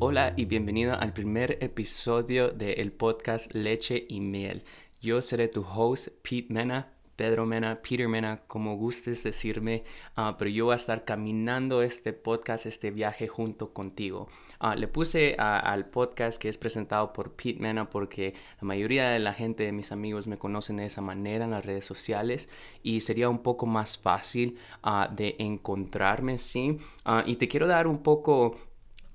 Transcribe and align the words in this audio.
Hola 0.00 0.32
y 0.36 0.44
bienvenido 0.44 0.94
al 0.94 1.12
primer 1.12 1.58
episodio 1.60 2.50
del 2.50 2.92
podcast 2.92 3.52
Leche 3.52 4.06
y 4.08 4.20
Miel. 4.20 4.62
Yo 5.00 5.20
seré 5.20 5.48
tu 5.48 5.62
host, 5.62 6.10
Pete 6.22 6.52
Mena, 6.54 6.92
Pedro 7.16 7.46
Mena, 7.46 7.82
Peter 7.82 8.06
Mena, 8.06 8.42
como 8.46 8.76
gustes 8.76 9.24
decirme, 9.24 9.82
ah, 10.14 10.36
pero 10.38 10.52
yo 10.52 10.66
voy 10.66 10.74
a 10.74 10.76
estar 10.76 11.04
caminando 11.04 11.82
este 11.82 12.12
podcast, 12.12 12.66
este 12.66 12.92
viaje 12.92 13.26
junto 13.26 13.72
contigo. 13.72 14.28
Ah, 14.60 14.76
le 14.76 14.86
puse 14.86 15.34
al 15.36 15.86
podcast 15.86 16.40
que 16.40 16.48
es 16.48 16.58
presentado 16.58 17.12
por 17.12 17.32
Pete 17.32 17.58
Mena 17.58 17.90
porque 17.90 18.34
la 18.60 18.68
mayoría 18.68 19.08
de 19.08 19.18
la 19.18 19.34
gente 19.34 19.64
de 19.64 19.72
mis 19.72 19.90
amigos 19.90 20.28
me 20.28 20.38
conocen 20.38 20.76
de 20.76 20.84
esa 20.84 21.02
manera 21.02 21.44
en 21.44 21.50
las 21.50 21.66
redes 21.66 21.84
sociales 21.84 22.48
y 22.84 23.00
sería 23.00 23.28
un 23.28 23.42
poco 23.42 23.66
más 23.66 23.98
fácil 23.98 24.58
ah, 24.84 25.10
de 25.12 25.34
encontrarme, 25.40 26.38
sí. 26.38 26.78
y 27.26 27.34
te 27.34 27.48
quiero 27.48 27.66
dar 27.66 27.88
un 27.88 28.04
poco 28.04 28.54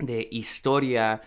de 0.05 0.27
historia 0.31 1.21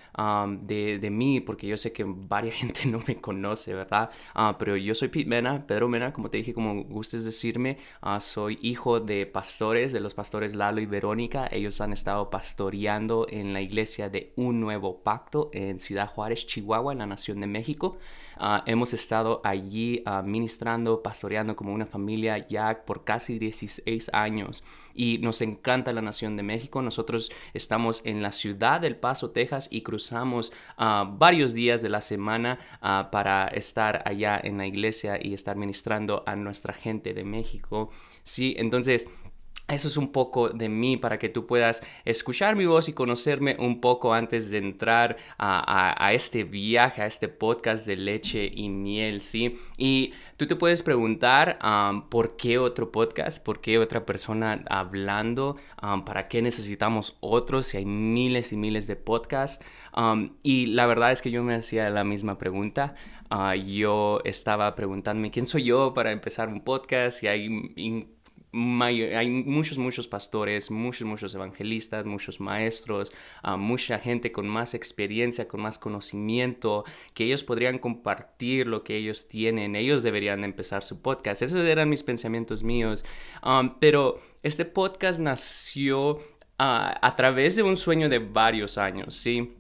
de, 0.63 0.99
de, 0.99 1.11
mí, 1.11 1.41
porque 1.41 1.67
yo 1.67 1.77
sé 1.77 1.93
que 1.93 2.05
varias 2.07 2.55
gente 2.61 2.87
no 2.87 3.01
me 3.07 3.21
conoce, 3.21 3.75
¿verdad? 3.75 4.11
Ah, 4.35 4.57
pero 4.59 4.77
yo 4.77 4.95
soy 4.95 5.09
Pete 5.09 5.29
Mena, 5.29 5.67
Pedro 5.67 5.89
Mena, 5.89 6.13
como 6.13 6.31
te 6.31 6.39
dije, 6.39 6.55
como 6.55 6.85
gustes 6.85 7.25
decirme, 7.25 7.79
ah, 8.01 8.21
soy 8.21 8.59
hijo 8.63 9.01
de 9.01 9.27
pastores, 9.27 9.93
de 9.93 10.01
los 10.01 10.15
pastores 10.15 10.55
Lalo 10.55 10.81
y 10.81 10.87
Verónica. 10.87 11.49
Ellos 11.51 11.81
han 11.81 11.93
estado 11.93 12.31
pastoreando 12.31 13.27
en 13.29 13.53
la 13.53 13.61
iglesia 13.61 14.09
de 14.09 14.33
Un 14.37 14.61
Nuevo 14.61 15.03
Pacto 15.03 15.51
en 15.53 15.81
Ciudad 15.81 16.09
Juárez, 16.09 16.47
Chihuahua, 16.47 16.93
en 16.93 16.99
la 16.99 17.07
Nación 17.07 17.41
de 17.41 17.47
México. 17.47 17.99
Ah, 18.39 18.63
hemos 18.67 18.93
estado 18.93 19.41
allí 19.45 20.03
ministrando, 20.25 21.03
pastoreando 21.03 21.57
como 21.57 21.73
una 21.73 21.87
familia 21.87 22.47
ya 22.49 22.85
por 22.85 23.05
casi 23.05 23.39
16 23.39 24.11
años 24.13 24.63
y 24.97 25.19
nos 25.19 25.41
encanta 25.43 25.93
la 25.93 26.03
Nación 26.03 26.37
de 26.37 26.43
México. 26.43 26.83
Nosotros 26.83 27.31
estamos 27.55 28.05
en 28.05 28.23
la 28.23 28.33
ciudad 28.33 28.81
del 28.81 28.97
Paso, 28.97 29.31
Texas 29.31 29.69
y 29.71 29.83
cruzamos 29.83 30.53
uh, 30.79 31.07
varios 31.17 31.55
días 31.55 31.83
de 31.83 31.91
la 31.91 32.01
semana 32.01 32.59
uh, 32.83 33.11
para 33.11 33.49
estar 33.49 34.03
allá 34.07 34.41
en 34.43 34.59
la 34.59 34.67
iglesia 34.67 35.19
y 35.23 35.35
estar 35.35 35.57
ministrando 35.57 36.23
a 36.27 36.35
nuestra 36.35 36.73
gente 36.73 37.15
de 37.15 37.25
México. 37.25 37.91
Sí, 38.23 38.55
entonces 38.59 39.09
eso 39.69 39.89
es 39.89 39.97
un 39.97 40.13
poco 40.13 40.51
de 40.51 40.69
mí 40.69 40.97
para 40.97 41.19
que 41.19 41.29
tú 41.29 41.47
puedas 41.47 41.83
escuchar 42.05 42.55
mi 42.55 42.67
voz 42.67 42.89
y 42.89 42.93
conocerme 42.93 43.57
un 43.59 43.81
poco 43.81 44.15
antes 44.15 44.51
de 44.51 44.59
entrar 44.59 45.17
a, 45.39 46.13
este 46.13 46.45
viaje, 46.45 47.03
a 47.03 47.07
este 47.07 47.29
podcast 47.29 47.85
de 47.85 47.97
leche 47.97 48.49
y 48.53 48.69
miel, 48.69 49.23
¿sí? 49.23 49.59
Y 49.77 50.13
tú 50.37 50.47
te 50.47 50.55
puedes 50.55 50.83
preguntar 50.83 51.59
por 52.11 52.37
qué 52.37 52.59
otro 52.59 52.93
podcast, 52.93 53.45
por 53.45 53.61
qué 53.61 53.79
otra 53.79 54.07
persona 54.07 54.65
hablando, 54.71 55.57
para 56.05 56.29
qué 56.29 56.43
necesitamos 56.43 57.17
otros 57.21 57.67
si 57.67 57.79
hay 57.79 57.87
miles 57.87 58.53
y 58.53 58.57
miles 58.57 58.87
de 58.87 58.95
podcasts. 58.95 59.65
y 60.45 60.67
la 60.67 60.87
verdad 60.87 61.11
es 61.11 61.23
que 61.23 61.33
yo 61.33 61.43
me 61.43 61.55
hacía 61.55 61.91
la 61.91 62.05
misma 62.05 62.39
pregunta. 62.39 62.95
Ah, 63.29 63.57
yo 63.57 64.21
estaba 64.25 64.77
preguntándome 64.77 65.33
quién 65.33 65.47
soy 65.47 65.65
yo 65.65 65.93
para 65.95 66.13
empezar 66.13 66.49
un 66.49 66.61
podcast 66.61 67.25
y 67.25 67.27
hay 67.27 68.16
hay 68.57 69.29
muchos, 69.29 69.77
muchos 69.79 70.09
pastores, 70.09 70.71
muchos, 70.71 71.07
muchos 71.07 71.35
evangelistas, 71.35 72.07
muchos 72.07 72.41
maestros, 72.41 73.13
ah, 73.43 73.57
mucha 73.57 73.99
gente 73.99 74.33
con 74.33 74.49
más 74.49 74.75
experiencia, 74.75 75.47
con 75.47 75.61
más 75.61 75.79
conocimiento, 75.79 76.85
que 77.13 77.25
ellos 77.25 77.45
podrían 77.45 77.79
compartir 77.79 78.67
lo 78.67 78.83
que 78.83 78.97
ellos 78.97 79.29
tienen. 79.29 79.77
Ellos 79.77 80.03
deberían 80.03 80.43
empezar 80.45 80.83
su 80.83 81.03
podcast. 81.03 81.43
Esos 81.43 81.65
eran 81.65 81.89
mis 81.89 82.03
pensamientos 82.03 82.63
míos. 82.63 83.05
Um, 83.45 83.79
pero 83.79 84.21
este 84.43 84.65
podcast 84.65 85.21
nació 85.21 86.19
ah, 86.59 86.99
a 87.03 87.15
través 87.15 87.57
de 87.57 87.63
un 87.63 87.77
sueño 87.77 88.09
de 88.09 88.21
varios 88.21 88.79
años, 88.79 89.15
¿sí? 89.15 89.53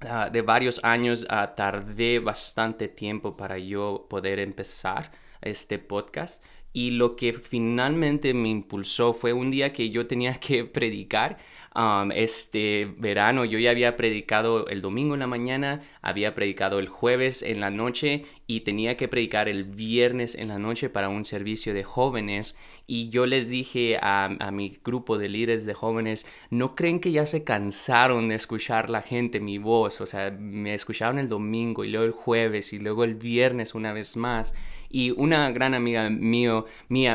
Ah, 0.00 0.28
de 0.30 0.42
varios 0.42 0.82
años 0.84 1.26
tardé 1.56 2.18
bastante 2.18 2.88
tiempo 2.88 3.36
para 3.36 3.56
yo 3.58 4.06
poder 4.10 4.40
empezar 4.40 5.12
este 5.40 5.78
podcast 5.78 6.44
y 6.72 6.92
lo 6.92 7.16
que 7.16 7.32
finalmente 7.34 8.34
me 8.34 8.48
impulsó 8.48 9.12
fue 9.12 9.32
un 9.32 9.50
día 9.50 9.72
que 9.72 9.90
yo 9.90 10.06
tenía 10.06 10.34
que 10.40 10.64
predicar. 10.64 11.38
Um, 11.74 12.12
este 12.12 12.92
verano 12.98 13.46
yo 13.46 13.58
ya 13.58 13.70
había 13.70 13.96
predicado 13.96 14.66
el 14.66 14.82
domingo 14.82 15.14
en 15.14 15.20
la 15.20 15.26
mañana, 15.26 15.80
había 16.02 16.34
predicado 16.34 16.78
el 16.78 16.88
jueves 16.88 17.42
en 17.42 17.60
la 17.60 17.70
noche 17.70 18.26
y 18.46 18.60
tenía 18.60 18.98
que 18.98 19.08
predicar 19.08 19.48
el 19.48 19.64
viernes 19.64 20.34
en 20.34 20.48
la 20.48 20.58
noche 20.58 20.90
para 20.90 21.08
un 21.08 21.24
servicio 21.24 21.72
de 21.72 21.82
jóvenes. 21.82 22.58
Y 22.86 23.08
yo 23.08 23.24
les 23.24 23.48
dije 23.48 23.96
a, 24.02 24.24
a 24.24 24.50
mi 24.50 24.78
grupo 24.84 25.16
de 25.16 25.30
líderes 25.30 25.64
de 25.64 25.72
jóvenes, 25.72 26.26
¿no 26.50 26.74
creen 26.74 27.00
que 27.00 27.10
ya 27.10 27.24
se 27.24 27.42
cansaron 27.42 28.28
de 28.28 28.34
escuchar 28.34 28.90
la 28.90 29.00
gente 29.00 29.40
mi 29.40 29.56
voz? 29.56 30.02
O 30.02 30.06
sea, 30.06 30.30
me 30.30 30.74
escucharon 30.74 31.18
el 31.18 31.30
domingo 31.30 31.84
y 31.84 31.88
luego 31.88 32.04
el 32.04 32.12
jueves 32.12 32.74
y 32.74 32.80
luego 32.80 33.04
el 33.04 33.14
viernes 33.14 33.74
una 33.74 33.94
vez 33.94 34.18
más. 34.18 34.54
Y 34.92 35.10
una 35.10 35.50
gran 35.50 35.72
amiga 35.72 36.10
mía 36.10 36.66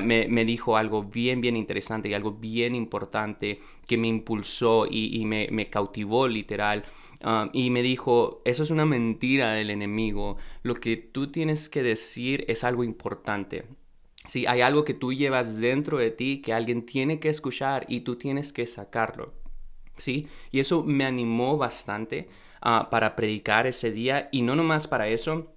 me, 0.02 0.28
me, 0.28 0.46
dijo 0.46 0.78
algo 0.78 1.04
bien, 1.04 1.42
bien 1.42 1.56
interesante 1.56 2.10
y 2.10 2.16
algo 2.16 2.32
bien 2.32 2.74
importante 2.74 3.60
que 3.86 3.98
me 3.98 4.08
impulsó 4.08 4.88
y, 4.90 5.24
me, 5.26 5.70
cautivó 5.70 6.28
literal. 6.28 6.84
Um, 7.24 7.50
y 7.54 7.70
me 7.70 7.84
dijo, 7.84 8.42
eso 8.46 8.64
es 8.64 8.72
una 8.72 8.86
mentira 8.86 9.52
del 9.52 9.70
enemigo. 9.70 10.38
Lo 10.64 10.74
que 10.74 10.98
tú 10.98 11.32
tienes 11.32 11.70
que 11.70 11.84
decir 11.84 12.46
es 12.48 12.64
algo 12.64 12.84
importante. 12.84 13.66
Si 14.26 14.48
hay 14.48 14.62
algo 14.62 14.84
que 14.84 14.96
tú 14.96 15.14
llevas 15.14 15.60
dentro 15.60 16.00
de 16.00 16.10
ti 16.10 16.42
que 16.42 16.54
alguien 16.54 16.84
tiene 16.84 17.20
que 17.20 17.30
escuchar 17.30 17.86
y 17.88 18.02
tú 18.02 18.16
tienes 18.16 18.52
que 18.54 18.66
sacarlo. 18.66 19.34
¿Sí? 19.98 20.28
Y 20.52 20.60
eso 20.60 20.84
me 20.84 21.06
animó 21.06 21.58
bastante 21.58 22.28
uh, 22.66 22.90
para 22.90 23.16
predicar 23.16 23.68
ese 23.68 23.92
día. 23.92 24.30
Y 24.32 24.42
no 24.42 24.56
nomás 24.56 24.88
para 24.88 25.08
eso, 25.08 25.54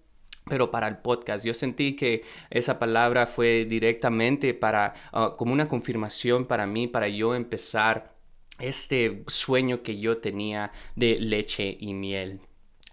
pero 0.50 0.70
para 0.70 0.88
el 0.88 0.98
podcast. 0.98 1.46
Yo 1.46 1.54
sentí 1.54 1.96
que 1.96 2.22
esa 2.50 2.78
palabra 2.78 3.26
fue 3.26 3.64
directamente 3.64 4.52
para, 4.52 4.92
ah, 5.12 5.34
como 5.38 5.54
una 5.54 5.68
confirmación 5.68 6.44
para 6.44 6.66
mí, 6.66 6.88
para 6.88 7.08
yo 7.08 7.34
empezar 7.34 8.14
este 8.58 9.24
sueño 9.28 9.82
que 9.82 9.98
yo 9.98 10.18
tenía 10.18 10.72
de 10.96 11.18
leche 11.18 11.76
y 11.80 11.94
miel. 11.94 12.40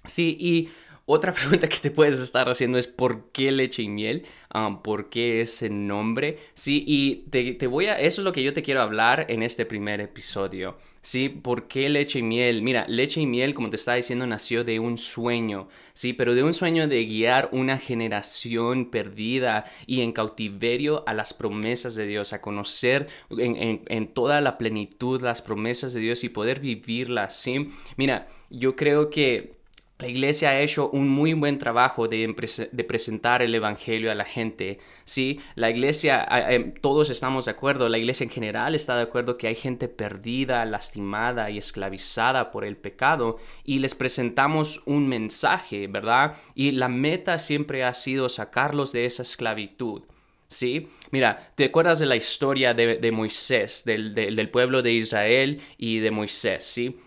Sí, 0.05 0.37
y 0.39 0.69
otra 1.09 1.33
pregunta 1.33 1.67
que 1.67 1.77
te 1.77 1.89
puedes 1.89 2.19
estar 2.19 2.47
haciendo 2.49 2.77
es 2.77 2.87
¿por 2.87 3.31
qué 3.31 3.51
leche 3.51 3.81
y 3.81 3.89
miel? 3.89 4.25
Um, 4.53 4.81
¿Por 4.81 5.09
qué 5.09 5.41
ese 5.41 5.69
nombre? 5.69 6.37
Sí, 6.53 6.83
y 6.85 7.27
te, 7.29 7.53
te, 7.53 7.65
voy 7.65 7.87
a... 7.87 7.97
Eso 7.97 8.21
es 8.21 8.25
lo 8.25 8.33
que 8.33 8.43
yo 8.43 8.53
te 8.53 8.61
quiero 8.61 8.81
hablar 8.81 9.25
en 9.29 9.41
este 9.41 9.65
primer 9.65 10.01
episodio. 10.01 10.77
¿sí? 11.07 11.29
¿Por 11.29 11.69
qué 11.69 11.87
leche 11.87 12.19
y 12.19 12.23
miel? 12.23 12.61
Mira, 12.61 12.85
leche 12.89 13.21
y 13.21 13.25
miel, 13.25 13.53
como 13.53 13.69
te 13.69 13.77
estaba 13.77 13.95
diciendo, 13.95 14.27
nació 14.27 14.65
de 14.65 14.81
un 14.81 14.97
sueño, 14.97 15.69
¿sí? 15.93 16.11
Pero 16.11 16.35
de 16.35 16.43
un 16.43 16.53
sueño 16.53 16.89
de 16.89 17.05
guiar 17.05 17.47
una 17.53 17.77
generación 17.77 18.91
perdida 18.91 19.63
y 19.85 20.01
en 20.01 20.11
cautiverio 20.11 21.05
a 21.07 21.13
las 21.13 21.33
promesas 21.33 21.95
de 21.95 22.07
Dios, 22.07 22.33
a 22.33 22.41
conocer 22.41 23.07
en, 23.29 23.83
en, 23.87 24.07
toda 24.09 24.41
la 24.41 24.57
plenitud 24.57 25.21
las 25.21 25.41
promesas 25.41 25.93
de 25.93 26.01
Dios 26.01 26.25
y 26.25 26.29
poder 26.29 26.59
vivirlas, 26.59 27.37
¿sí? 27.39 27.69
Mira, 27.95 28.27
yo 28.49 28.75
creo 28.75 29.09
que 29.09 29.56
la 29.99 30.07
iglesia 30.07 30.49
ha 30.49 30.61
hecho 30.61 30.89
un 30.91 31.09
muy 31.09 31.33
buen 31.33 31.57
trabajo 31.57 32.07
de, 32.07 32.35
de, 32.71 32.83
presentar 32.83 33.41
el 33.41 33.55
Evangelio 33.55 34.11
a 34.11 34.15
la 34.15 34.25
gente. 34.25 34.79
Sí, 35.05 35.39
la 35.55 35.71
iglesia, 35.71 36.23
em, 36.49 36.73
todos 36.73 37.09
estamos 37.09 37.45
de 37.45 37.51
acuerdo, 37.51 37.89
la 37.89 37.97
iglesia 37.97 38.23
en 38.23 38.29
general 38.29 38.75
está 38.75 38.95
de 38.95 39.03
acuerdo 39.03 39.37
que 39.37 39.47
hay 39.47 39.55
gente 39.55 39.87
perdida, 39.87 40.63
lastimada 40.65 41.49
y 41.49 41.57
esclavizada 41.57 42.51
por 42.51 42.63
el 42.63 42.77
pecado 42.77 43.37
y 43.63 43.79
les 43.79 43.95
presentamos 43.95 44.83
un 44.85 45.07
mensaje, 45.07 45.87
¿verdad? 45.87 46.35
Y 46.53 46.71
la 46.71 46.89
meta 46.89 47.39
siempre 47.39 47.83
ha 47.83 47.93
sido 47.95 48.29
sacarlos 48.29 48.91
de 48.91 49.05
esa 49.05 49.23
esclavitud. 49.23 50.03
¿Sí? 50.49 50.87
Mira, 51.11 51.51
¿te 51.55 51.65
acuerdas 51.65 51.99
de 51.99 52.05
la 52.05 52.15
historia 52.15 52.73
de, 52.73 53.11
Moisés, 53.11 53.83
del, 53.83 54.15
del, 54.15 54.49
pueblo 54.49 54.81
de 54.81 54.93
Israel 54.93 55.59
y 55.77 55.99
de 55.99 56.09
Moisés? 56.09 56.63
¿Sí? 56.63 56.97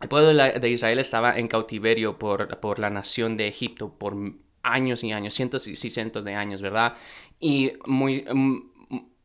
El 0.00 0.08
pueblo 0.08 0.32
de 0.32 0.70
Israel 0.70 0.98
estaba 0.98 1.38
en 1.38 1.46
cautiverio 1.46 2.18
por, 2.18 2.58
por 2.60 2.78
la 2.78 2.90
nación 2.90 3.36
de 3.36 3.48
Egipto 3.48 3.92
por 3.98 4.16
años 4.62 5.04
y 5.04 5.12
años, 5.12 5.34
cientos 5.34 5.66
y 5.66 5.76
cientos 5.76 6.24
de 6.24 6.34
años, 6.34 6.62
¿verdad? 6.62 6.94
Y 7.38 7.72
muy, 7.86 8.24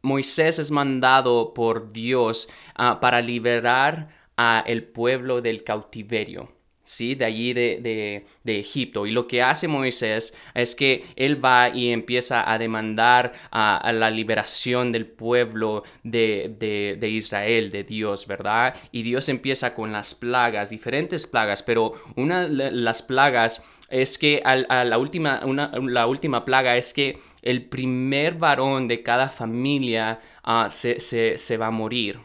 Moisés 0.02 0.60
es 0.60 0.72
mandado 0.72 1.54
por 1.54 1.92
Dios 1.92 2.50
ah, 2.76 3.00
para 3.00 3.22
liberar 3.22 4.10
a 4.38 4.64
el 4.68 4.84
pueblo 4.84 5.42
del 5.42 5.64
cautiverio. 5.64 6.55
¿Sí? 6.86 7.16
De 7.16 7.26
allí 7.26 7.54
de, 7.54 8.26
Egipto. 8.46 9.06
Y 9.06 9.12
lo 9.12 9.28
que 9.28 9.42
hace 9.42 9.68
Moisés 9.68 10.34
es 10.54 10.76
que 10.76 11.04
él 11.18 11.44
va 11.44 11.70
y 11.70 11.92
empieza 11.92 12.50
a 12.50 12.58
demandar 12.58 13.34
a, 13.52 13.92
la 13.92 14.10
liberación 14.10 14.92
del 14.92 15.06
pueblo 15.06 15.84
de, 16.04 16.98
Israel, 17.02 17.72
de 17.72 17.84
Dios, 17.84 18.28
¿verdad? 18.28 18.76
Y 18.92 19.04
Dios 19.04 19.28
empieza 19.28 19.74
con 19.74 19.92
las 19.92 20.16
plagas, 20.16 20.70
diferentes 20.70 21.28
plagas, 21.28 21.64
pero 21.64 21.94
una 22.16 22.48
de 22.48 22.72
las 22.72 23.02
plagas 23.02 23.62
es 23.90 24.18
que 24.18 24.42
a, 24.46 24.56
la, 24.56 24.98
última, 24.98 25.42
la 25.46 26.08
última 26.08 26.46
plaga 26.46 26.78
es 26.78 26.94
que 26.94 27.18
el 27.42 27.66
primer 27.66 28.36
varón 28.36 28.88
de 28.88 29.04
cada 29.04 29.30
familia 29.30 30.20
ah, 30.44 30.68
se, 30.70 31.00
se 31.00 31.58
va 31.58 31.68
a 31.68 31.72
morir. 31.72 32.20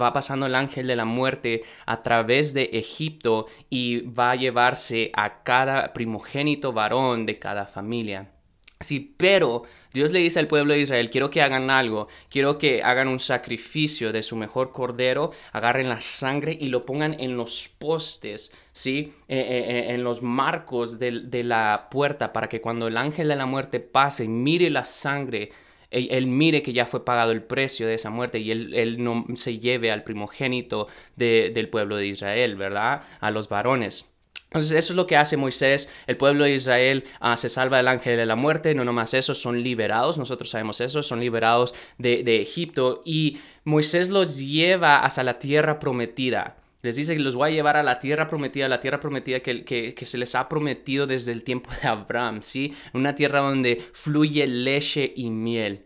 Va 0.00 0.12
pasando 0.12 0.46
el 0.46 0.54
ángel 0.54 0.86
de 0.86 0.96
la 0.96 1.04
muerte 1.04 1.62
a 1.86 2.02
través 2.02 2.54
de 2.54 2.70
Egipto 2.72 3.46
y 3.70 4.00
va 4.00 4.32
a 4.32 4.36
llevarse 4.36 5.10
a 5.14 5.42
cada 5.42 5.92
primogénito 5.92 6.72
varón 6.72 7.26
de 7.26 7.38
cada 7.38 7.66
familia. 7.66 8.30
Sí, 8.78 9.14
pero 9.16 9.62
Dios 9.94 10.12
le 10.12 10.18
dice 10.18 10.38
al 10.38 10.48
pueblo 10.48 10.74
de 10.74 10.80
Israel, 10.80 11.08
quiero 11.08 11.30
que 11.30 11.40
hagan 11.40 11.70
algo, 11.70 12.08
quiero 12.28 12.58
que 12.58 12.82
hagan 12.82 13.08
un 13.08 13.20
sacrificio 13.20 14.12
de 14.12 14.22
su 14.22 14.36
mejor 14.36 14.70
cordero, 14.70 15.30
agarren 15.52 15.88
la 15.88 16.00
sangre 16.00 16.54
y 16.60 16.66
lo 16.66 16.84
pongan 16.84 17.18
en 17.18 17.38
los 17.38 17.70
postes, 17.78 18.52
¿sí? 18.72 19.14
Eh, 19.28 19.38
eh, 19.38 19.64
eh, 19.68 19.94
en 19.94 20.04
los 20.04 20.20
marcos 20.20 20.98
de, 20.98 21.42
la 21.42 21.88
puerta 21.90 22.34
para 22.34 22.50
que 22.50 22.60
cuando 22.60 22.88
el 22.88 22.98
ángel 22.98 23.28
de 23.28 23.36
la 23.36 23.46
muerte 23.46 23.80
pase, 23.80 24.28
mire 24.28 24.68
la 24.68 24.84
sangre, 24.84 25.48
él, 25.90 26.26
mire 26.26 26.62
que 26.62 26.72
ya 26.72 26.86
fue 26.86 27.04
pagado 27.04 27.32
el 27.32 27.42
precio 27.42 27.86
de 27.86 27.94
esa 27.94 28.10
muerte 28.10 28.38
y 28.38 28.50
él, 28.50 29.02
no 29.02 29.24
se 29.34 29.58
lleve 29.58 29.90
al 29.90 30.04
primogénito 30.04 30.88
del 31.16 31.68
pueblo 31.68 31.96
de 31.96 32.06
Israel, 32.06 32.56
¿verdad? 32.56 33.02
A 33.20 33.30
los 33.30 33.48
varones. 33.48 34.08
Entonces 34.50 34.78
eso 34.78 34.92
es 34.92 34.96
lo 34.96 35.06
que 35.06 35.16
hace 35.16 35.36
Moisés, 35.36 35.92
el 36.06 36.16
pueblo 36.16 36.44
de 36.44 36.54
Israel 36.54 37.04
ah, 37.20 37.36
se 37.36 37.48
salva 37.48 37.78
del 37.78 37.88
ángel 37.88 38.16
de 38.16 38.26
la 38.26 38.36
muerte, 38.36 38.74
no 38.74 38.84
nomás 38.84 39.12
eso, 39.12 39.34
son 39.34 39.62
liberados, 39.62 40.18
nosotros 40.18 40.50
sabemos 40.50 40.80
eso, 40.80 41.02
son 41.02 41.20
liberados 41.20 41.74
de, 41.98 42.40
Egipto 42.40 43.02
y 43.04 43.38
Moisés 43.64 44.08
los 44.08 44.38
lleva 44.38 45.00
hasta 45.00 45.24
la 45.24 45.38
tierra 45.38 45.78
prometida. 45.78 46.56
Les 46.82 46.96
dice 46.96 47.14
que 47.14 47.20
los 47.20 47.34
voy 47.34 47.50
a 47.50 47.54
llevar 47.54 47.76
a 47.76 47.82
la 47.82 47.98
tierra 47.98 48.28
prometida, 48.28 48.68
la 48.68 48.80
tierra 48.80 49.00
prometida 49.00 49.40
que, 49.40 49.64
que, 49.64 50.06
se 50.06 50.18
les 50.18 50.34
ha 50.34 50.48
prometido 50.48 51.06
desde 51.06 51.32
el 51.32 51.42
tiempo 51.42 51.70
de 51.82 51.88
Abraham, 51.88 52.42
¿sí? 52.42 52.74
Una 52.92 53.14
tierra 53.14 53.40
donde 53.40 53.82
fluye 53.92 54.46
leche 54.46 55.12
y 55.16 55.30
miel. 55.30 55.84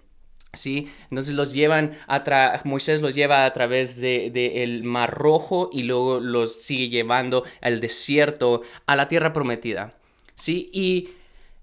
¿Sí? 0.53 0.89
Entonces 1.11 1.37
los 1.37 1.53
llevan 1.53 1.97
a 2.09 2.61
Moisés 2.65 3.03
los 3.03 3.15
lleva 3.15 3.45
a 3.45 3.53
través 3.53 4.01
del 4.01 4.33
de, 4.33 4.65
el 4.65 4.83
Mar 4.83 5.15
Rojo 5.15 5.71
y 5.73 5.85
luego 5.85 6.19
los 6.19 6.61
sigue 6.61 6.89
llevando 6.89 7.45
al 7.61 7.79
desierto, 7.79 8.63
a 8.85 8.97
la 8.97 9.07
tierra 9.07 9.33
prometida. 9.33 9.95
¿Sí? 10.35 10.69
Y 10.73 11.11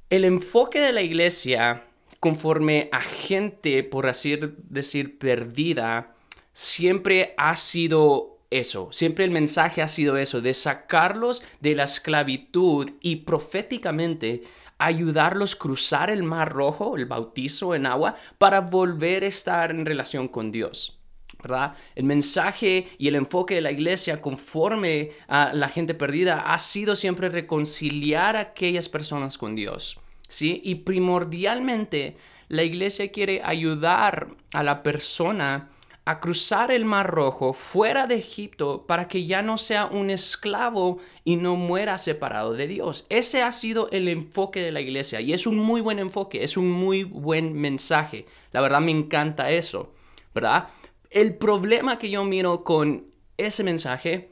el 0.09 0.23
enfoque 0.23 0.80
de 0.80 0.94
la 0.94 1.01
iglesia, 1.01 1.83
conforme 2.21 2.88
a 2.94 3.01
gente, 3.01 3.83
por 3.83 4.07
así 4.07 4.39
decir, 4.69 5.19
perdida, 5.19 6.15
siempre 6.53 7.33
ha 7.38 7.57
sido 7.57 8.36
eso, 8.49 8.89
siempre 8.91 9.25
el 9.25 9.31
mensaje 9.31 9.81
ha 9.81 9.88
sido 9.88 10.17
eso, 10.17 10.41
de 10.41 10.53
sacarlos 10.53 11.44
de 11.59 11.75
la 11.75 11.83
esclavitud 11.83 12.89
y 13.01 13.17
proféticamente 13.17 14.44
ayudarlos 14.77 15.55
a 15.55 15.57
cruzar 15.57 16.09
el 16.09 16.23
mar 16.23 16.53
rojo, 16.53 16.95
el 16.95 17.05
bautizo 17.05 17.75
en 17.75 17.85
agua, 17.85 18.15
para 18.38 18.61
volver 18.61 19.23
a 19.23 19.27
estar 19.27 19.71
en 19.71 19.85
relación 19.85 20.27
con 20.27 20.51
Dios. 20.51 20.97
¿verdad? 21.41 21.75
El 21.95 22.05
mensaje 22.05 22.88
y 22.97 23.07
el 23.07 23.15
enfoque 23.15 23.55
de 23.55 23.61
la 23.61 23.71
iglesia 23.71 24.21
conforme 24.21 25.11
a 25.27 25.53
la 25.53 25.69
gente 25.69 25.94
perdida 25.94 26.53
ha 26.53 26.57
sido 26.57 26.95
siempre 26.95 27.29
reconciliar 27.29 28.35
a 28.35 28.41
aquellas 28.41 28.89
personas 28.89 29.38
con 29.38 29.55
Dios. 29.55 29.99
¿sí? 30.27 30.61
Y 30.63 30.75
primordialmente 30.75 32.17
la 32.47 32.63
iglesia 32.63 33.11
quiere 33.11 33.41
ayudar 33.44 34.27
a 34.53 34.63
la 34.63 34.83
persona 34.83 35.69
a 36.07 36.21
cruzar 36.21 36.71
el 36.71 36.86
Mar 36.86 37.12
Rojo 37.12 37.51
fuera 37.51 38.07
de 38.07 38.15
Egipto 38.15 38.86
para 38.88 39.09
que 39.09 39.25
ya 39.25 39.42
no 39.42 39.57
sea 39.57 39.88
un 39.88 40.09
esclavo 40.09 41.00
y 41.25 41.36
no 41.36 41.57
muera 41.57 41.98
separado 41.98 42.54
de 42.54 42.65
Dios. 42.65 43.06
Ese 43.09 43.44
ha 43.44 43.51
sido 43.51 43.89
el 43.92 44.07
enfoque 44.07 44.62
de 44.62 44.71
la 44.71 44.80
iglesia 44.80 45.19
y 45.19 45.33
es 45.33 45.45
un 45.45 45.57
muy 45.57 45.81
buen 45.81 46.00
enfoque, 46.00 46.45
es 46.45 46.56
un 46.56 46.71
muy 46.71 47.04
buen 47.04 47.51
mensaje. 47.51 48.25
La 48.54 48.62
verdad 48.62 48.80
me 48.80 48.92
encanta 48.92 49.51
eso, 49.51 49.92
¿verdad? 50.33 50.69
El 51.09 51.36
problema 51.36 52.00
que 52.00 52.09
yo 52.09 52.24
miro 52.24 52.63
con 52.63 53.07
ese 53.36 53.65
mensaje 53.65 54.30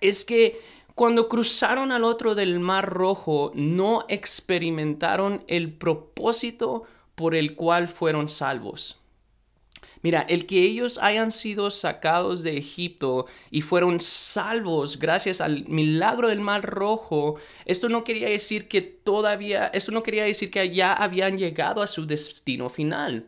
es 0.00 0.24
que 0.24 0.60
cuando 0.96 1.28
cruzaron 1.28 1.92
al 1.92 2.02
otro 2.02 2.34
del 2.34 2.58
Mar 2.58 2.92
Rojo 2.92 3.52
no 3.54 4.06
experimentaron 4.08 5.44
el 5.46 5.72
propósito 5.72 6.82
por 7.14 7.36
el 7.36 7.54
cual 7.54 7.86
fueron 7.86 8.28
salvos. 8.28 9.05
Mira, 10.02 10.20
el 10.28 10.46
que 10.46 10.62
ellos 10.62 10.98
hayan 10.98 11.32
sido 11.32 11.70
sacados 11.70 12.42
de 12.42 12.56
Egipto 12.56 13.26
y 13.50 13.62
fueron 13.62 14.00
salvos 14.00 14.98
gracias 14.98 15.40
al 15.40 15.66
milagro 15.68 16.28
del 16.28 16.40
mar 16.40 16.62
rojo, 16.64 17.36
esto 17.64 17.88
no 17.88 18.04
quería 18.04 18.28
decir 18.28 18.68
que 18.68 18.82
todavía, 18.82 19.66
esto 19.68 19.92
no 19.92 20.02
quería 20.02 20.24
decir 20.24 20.50
que 20.50 20.70
ya 20.70 20.92
habían 20.92 21.38
llegado 21.38 21.82
a 21.82 21.86
su 21.86 22.06
destino 22.06 22.68
final. 22.68 23.26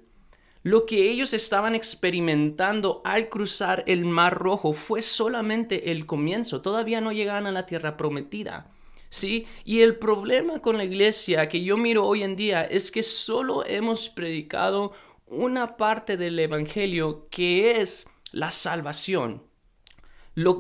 Lo 0.63 0.87
que 0.87 1.11
ellos 1.11 1.33
estaban 1.33 1.75
experimentando 1.75 3.01
al 3.05 3.29
cruzar 3.29 3.85
el 3.87 4.05
mar 4.05 4.37
rojo 4.37 4.73
fue 4.73 5.03
solamente 5.03 5.93
el 5.93 6.05
comienzo, 6.05 6.61
todavía 6.61 7.01
no 7.01 7.13
llegaban 7.13 7.47
a 7.47 7.53
la 7.53 7.65
tierra 7.65 7.97
prometida. 7.97 8.71
¿Sí? 9.11 9.47
Y 9.65 9.81
el 9.81 9.97
problema 9.97 10.61
con 10.61 10.77
la 10.77 10.85
iglesia 10.85 11.49
que 11.49 11.65
yo 11.65 11.79
miro 11.79 12.05
hoy 12.05 12.23
en 12.23 12.37
día 12.37 12.63
es 12.63 12.91
que 12.91 13.03
solo 13.03 13.65
hemos 13.65 14.11
predicado 14.11 14.93
una 15.31 15.77
parte 15.77 16.17
del 16.17 16.39
Evangelio 16.39 17.29
que 17.31 17.81
es 17.81 18.07
la 18.33 18.51
salvación. 18.51 19.43
Lo, 20.35 20.57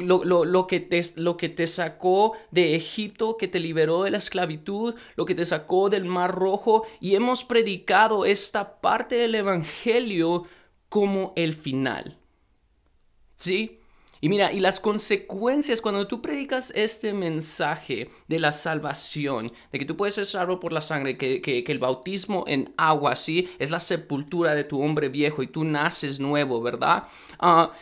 que 0.66 0.80
te, 0.80 1.00
lo, 1.16 1.36
que 1.36 1.48
te, 1.48 1.66
sacó 1.68 2.32
de 2.50 2.74
Egipto, 2.74 3.36
que 3.36 3.46
te 3.46 3.60
liberó 3.60 4.02
de 4.02 4.10
la 4.10 4.18
esclavitud, 4.18 4.96
lo 5.14 5.24
que 5.24 5.36
te 5.36 5.44
sacó 5.44 5.88
del 5.88 6.04
Mar 6.04 6.34
Rojo, 6.34 6.84
y 7.00 7.14
hemos 7.14 7.44
predicado 7.44 8.24
esta 8.24 8.80
parte 8.80 9.14
del 9.14 9.36
Evangelio 9.36 10.46
como 10.88 11.32
el 11.36 11.54
final. 11.54 12.18
¿Sí? 13.36 13.78
Y 14.20 14.28
mira, 14.28 14.52
y 14.52 14.60
las 14.60 14.80
consecuencias 14.80 15.80
cuando 15.80 16.06
tú 16.06 16.20
predicas 16.20 16.72
este 16.74 17.12
mensaje 17.12 18.10
de 18.26 18.38
la 18.38 18.52
salvación, 18.52 19.52
de 19.72 19.78
que 19.78 19.84
tú 19.84 19.96
puedes 19.96 20.14
ser 20.14 20.26
salvo 20.26 20.60
por 20.60 20.72
la 20.72 20.80
sangre, 20.80 21.16
que, 21.16 21.64
el 21.68 21.78
bautismo 21.78 22.44
en 22.46 22.72
agua, 22.76 23.14
¿sí? 23.14 23.50
Es 23.58 23.70
la 23.70 23.80
sepultura 23.80 24.54
de 24.54 24.64
tu 24.64 24.82
hombre 24.82 25.08
viejo 25.08 25.42
y 25.42 25.48
tú 25.48 25.64
naces 25.64 26.18
nuevo, 26.18 26.62
¿verdad? 26.62 27.04
Ah, 27.38 27.72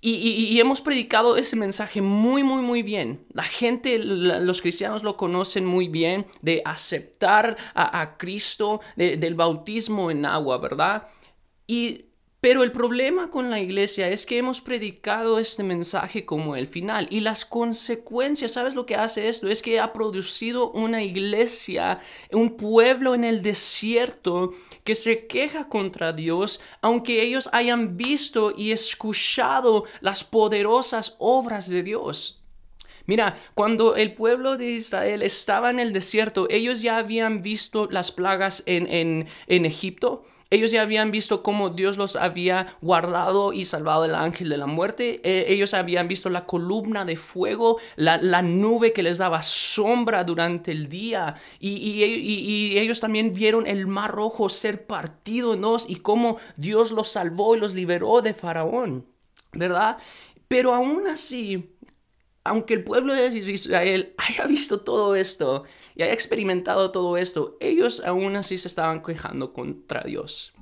y, 0.00 0.60
hemos 0.60 0.82
predicado 0.82 1.36
ese 1.36 1.56
mensaje 1.56 2.00
muy, 2.00 2.44
muy, 2.44 2.62
muy 2.62 2.82
bien. 2.82 3.26
La 3.32 3.42
gente, 3.42 3.98
los 3.98 4.62
cristianos 4.62 5.02
lo 5.02 5.16
conocen 5.16 5.64
muy 5.64 5.88
bien 5.88 6.26
de 6.42 6.62
aceptar 6.64 7.56
a, 7.74 8.16
Cristo, 8.16 8.80
del 8.94 9.34
bautismo 9.34 10.10
en 10.10 10.24
agua, 10.24 10.58
¿verdad? 10.58 11.08
Y 11.66 12.05
pero 12.46 12.62
el 12.62 12.70
problema 12.70 13.28
con 13.28 13.50
la 13.50 13.58
iglesia 13.58 14.08
es 14.08 14.24
que 14.24 14.38
hemos 14.38 14.60
predicado 14.60 15.40
este 15.40 15.64
mensaje 15.64 16.24
como 16.24 16.54
el 16.54 16.68
final 16.68 17.08
y 17.10 17.18
las 17.18 17.44
consecuencias, 17.44 18.52
¿sabes 18.52 18.76
lo 18.76 18.86
que 18.86 18.94
hace 18.94 19.28
esto? 19.28 19.48
Es 19.48 19.62
que 19.62 19.80
ha 19.80 19.92
producido 19.92 20.70
una 20.70 21.02
iglesia, 21.02 21.98
un 22.30 22.56
pueblo 22.56 23.16
en 23.16 23.24
el 23.24 23.42
desierto 23.42 24.52
que 24.84 24.94
se 24.94 25.26
queja 25.26 25.68
contra 25.68 26.12
Dios, 26.12 26.60
aunque 26.82 27.20
ellos 27.20 27.50
hayan 27.52 27.96
visto 27.96 28.52
y 28.56 28.70
escuchado 28.70 29.82
las 30.00 30.22
poderosas 30.22 31.16
obras 31.18 31.68
de 31.68 31.82
Dios. 31.82 32.44
Mira, 33.06 33.36
cuando 33.54 33.96
el 33.96 34.14
pueblo 34.14 34.56
de 34.56 34.70
Israel 34.70 35.22
estaba 35.22 35.70
en 35.70 35.80
el 35.80 35.92
desierto, 35.92 36.46
ellos 36.48 36.80
ya 36.80 36.98
habían 36.98 37.42
visto 37.42 37.88
las 37.90 38.12
plagas 38.12 38.62
en, 38.66 38.86
en, 38.86 39.26
en 39.48 39.66
Egipto 39.66 40.24
ellos 40.48 40.70
ya 40.70 40.82
habían 40.82 41.10
visto 41.10 41.42
cómo 41.42 41.70
Dios 41.70 41.96
los 41.96 42.14
había 42.14 42.76
guardado 42.80 43.52
y 43.52 43.64
salvado 43.64 44.02
del 44.02 44.14
ángel 44.14 44.48
de 44.48 44.56
la 44.56 44.66
muerte. 44.66 45.20
Eh, 45.24 45.46
ellos 45.48 45.74
habían 45.74 46.06
visto 46.06 46.30
la 46.30 46.46
columna 46.46 47.04
de 47.04 47.16
fuego, 47.16 47.78
la, 47.96 48.42
nube 48.42 48.92
que 48.92 49.02
les 49.02 49.18
daba 49.18 49.42
sombra 49.42 50.22
durante 50.22 50.70
el 50.70 50.88
día. 50.88 51.34
Y, 51.58 52.76
ellos 52.78 53.00
también 53.00 53.32
vieron 53.32 53.66
el 53.66 53.86
mar 53.86 54.12
rojo 54.12 54.48
ser 54.48 54.86
partido 54.86 55.54
en 55.54 55.62
dos 55.62 55.88
y 55.88 55.96
cómo 55.96 56.36
Dios 56.56 56.92
los 56.92 57.08
salvó 57.08 57.56
y 57.56 57.60
los 57.60 57.74
liberó 57.74 58.22
de 58.22 58.34
Faraón. 58.34 59.06
¿Verdad? 59.52 59.98
Pero 60.48 60.74
aún 60.74 61.08
así, 61.08 61.75
aunque 62.48 62.74
el 62.74 62.84
pueblo 62.84 63.14
de 63.14 63.26
Israel 63.28 64.14
haya 64.16 64.46
visto 64.46 64.80
todo 64.80 65.14
esto 65.14 65.64
y 65.94 66.02
haya 66.02 66.12
experimentado 66.12 66.90
todo 66.92 67.16
esto, 67.16 67.56
ellos 67.60 68.02
aún 68.04 68.36
así 68.36 68.58
se 68.58 68.68
estaban 68.68 69.02
quejando 69.02 69.52
contra 69.52 70.02
Dios. 70.02 70.52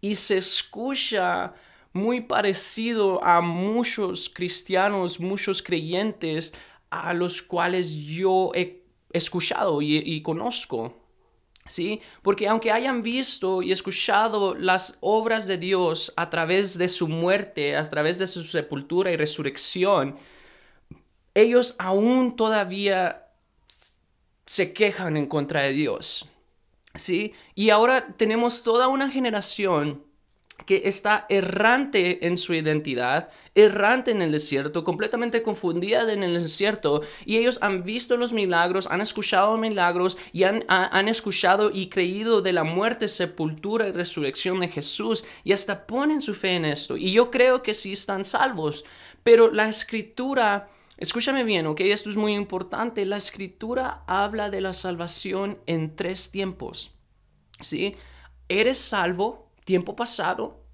Y 0.00 0.16
se 0.16 0.38
escucha 0.38 1.54
muy 1.92 2.22
parecido 2.22 3.22
a 3.22 3.40
muchos 3.40 4.30
cristianos, 4.30 5.20
muchos 5.20 5.62
creyentes 5.62 6.52
a 6.90 7.14
los 7.14 7.42
cuales 7.42 7.94
yo 7.94 8.50
he 8.54 8.82
escuchado 9.12 9.80
y, 9.82 10.20
conozco. 10.22 10.98
¿Sí? 11.64 12.00
Porque 12.22 12.48
aunque 12.48 12.72
hayan 12.72 13.02
visto 13.02 13.62
y 13.62 13.70
escuchado 13.70 14.56
las 14.56 14.98
obras 15.00 15.46
de 15.46 15.58
Dios 15.58 16.12
a 16.16 16.28
través 16.28 16.76
de 16.76 16.88
su 16.88 17.06
muerte, 17.06 17.76
a 17.76 17.84
través 17.84 18.18
de 18.18 18.26
su 18.26 18.42
sepultura 18.42 19.12
y 19.12 19.16
resurrección, 19.16 20.18
ellos 21.34 21.74
aún 21.78 22.36
todavía 22.36 23.26
se 24.46 24.72
quejan 24.72 25.16
en 25.16 25.26
contra 25.26 25.62
de 25.62 25.72
Dios. 25.72 26.28
¿Sí? 26.94 27.32
Y 27.54 27.70
ahora 27.70 28.14
tenemos 28.16 28.62
toda 28.62 28.88
una 28.88 29.10
generación 29.10 30.04
que 30.66 30.82
está 30.84 31.26
errante 31.28 32.26
en 32.26 32.36
su 32.36 32.54
identidad, 32.54 33.30
errante 33.54 34.10
en 34.10 34.22
el 34.22 34.30
desierto, 34.30 34.84
completamente 34.84 35.42
confundida 35.42 36.10
en 36.12 36.22
el 36.22 36.40
desierto, 36.40 37.02
y 37.24 37.38
ellos 37.38 37.58
han 37.62 37.82
visto 37.82 38.16
los 38.16 38.32
milagros, 38.32 38.86
han 38.86 39.00
escuchado 39.00 39.56
milagros 39.56 40.16
y 40.32 40.44
han, 40.44 40.64
han 40.68 41.08
escuchado 41.08 41.70
y 41.72 41.88
creído 41.88 42.42
de 42.42 42.52
la 42.52 42.62
muerte, 42.62 43.08
sepultura 43.08 43.88
y 43.88 43.92
resurrección 43.92 44.60
de 44.60 44.68
Jesús, 44.68 45.24
y 45.44 45.52
hasta 45.52 45.86
ponen 45.86 46.20
su 46.20 46.34
fe 46.34 46.56
en 46.56 46.64
esto. 46.64 46.96
Y 46.96 47.12
yo 47.12 47.30
creo 47.30 47.62
que 47.62 47.74
sí 47.74 47.92
están 47.92 48.24
salvos, 48.24 48.84
pero 49.22 49.50
la 49.50 49.68
escritura... 49.68 50.68
Escúchame 51.02 51.42
bien, 51.42 51.66
ok, 51.66 51.80
esto 51.80 52.10
es 52.10 52.16
muy 52.16 52.32
importante. 52.32 53.04
La 53.04 53.16
escritura 53.16 54.04
habla 54.06 54.50
de 54.50 54.60
la 54.60 54.72
salvación 54.72 55.58
en 55.66 55.96
tres 55.96 56.30
tiempos. 56.30 56.92
¿Sí? 57.60 57.96
Eres 58.48 58.78
salvo 58.78 59.50
tiempo 59.64 59.96
pasado, 59.96 60.64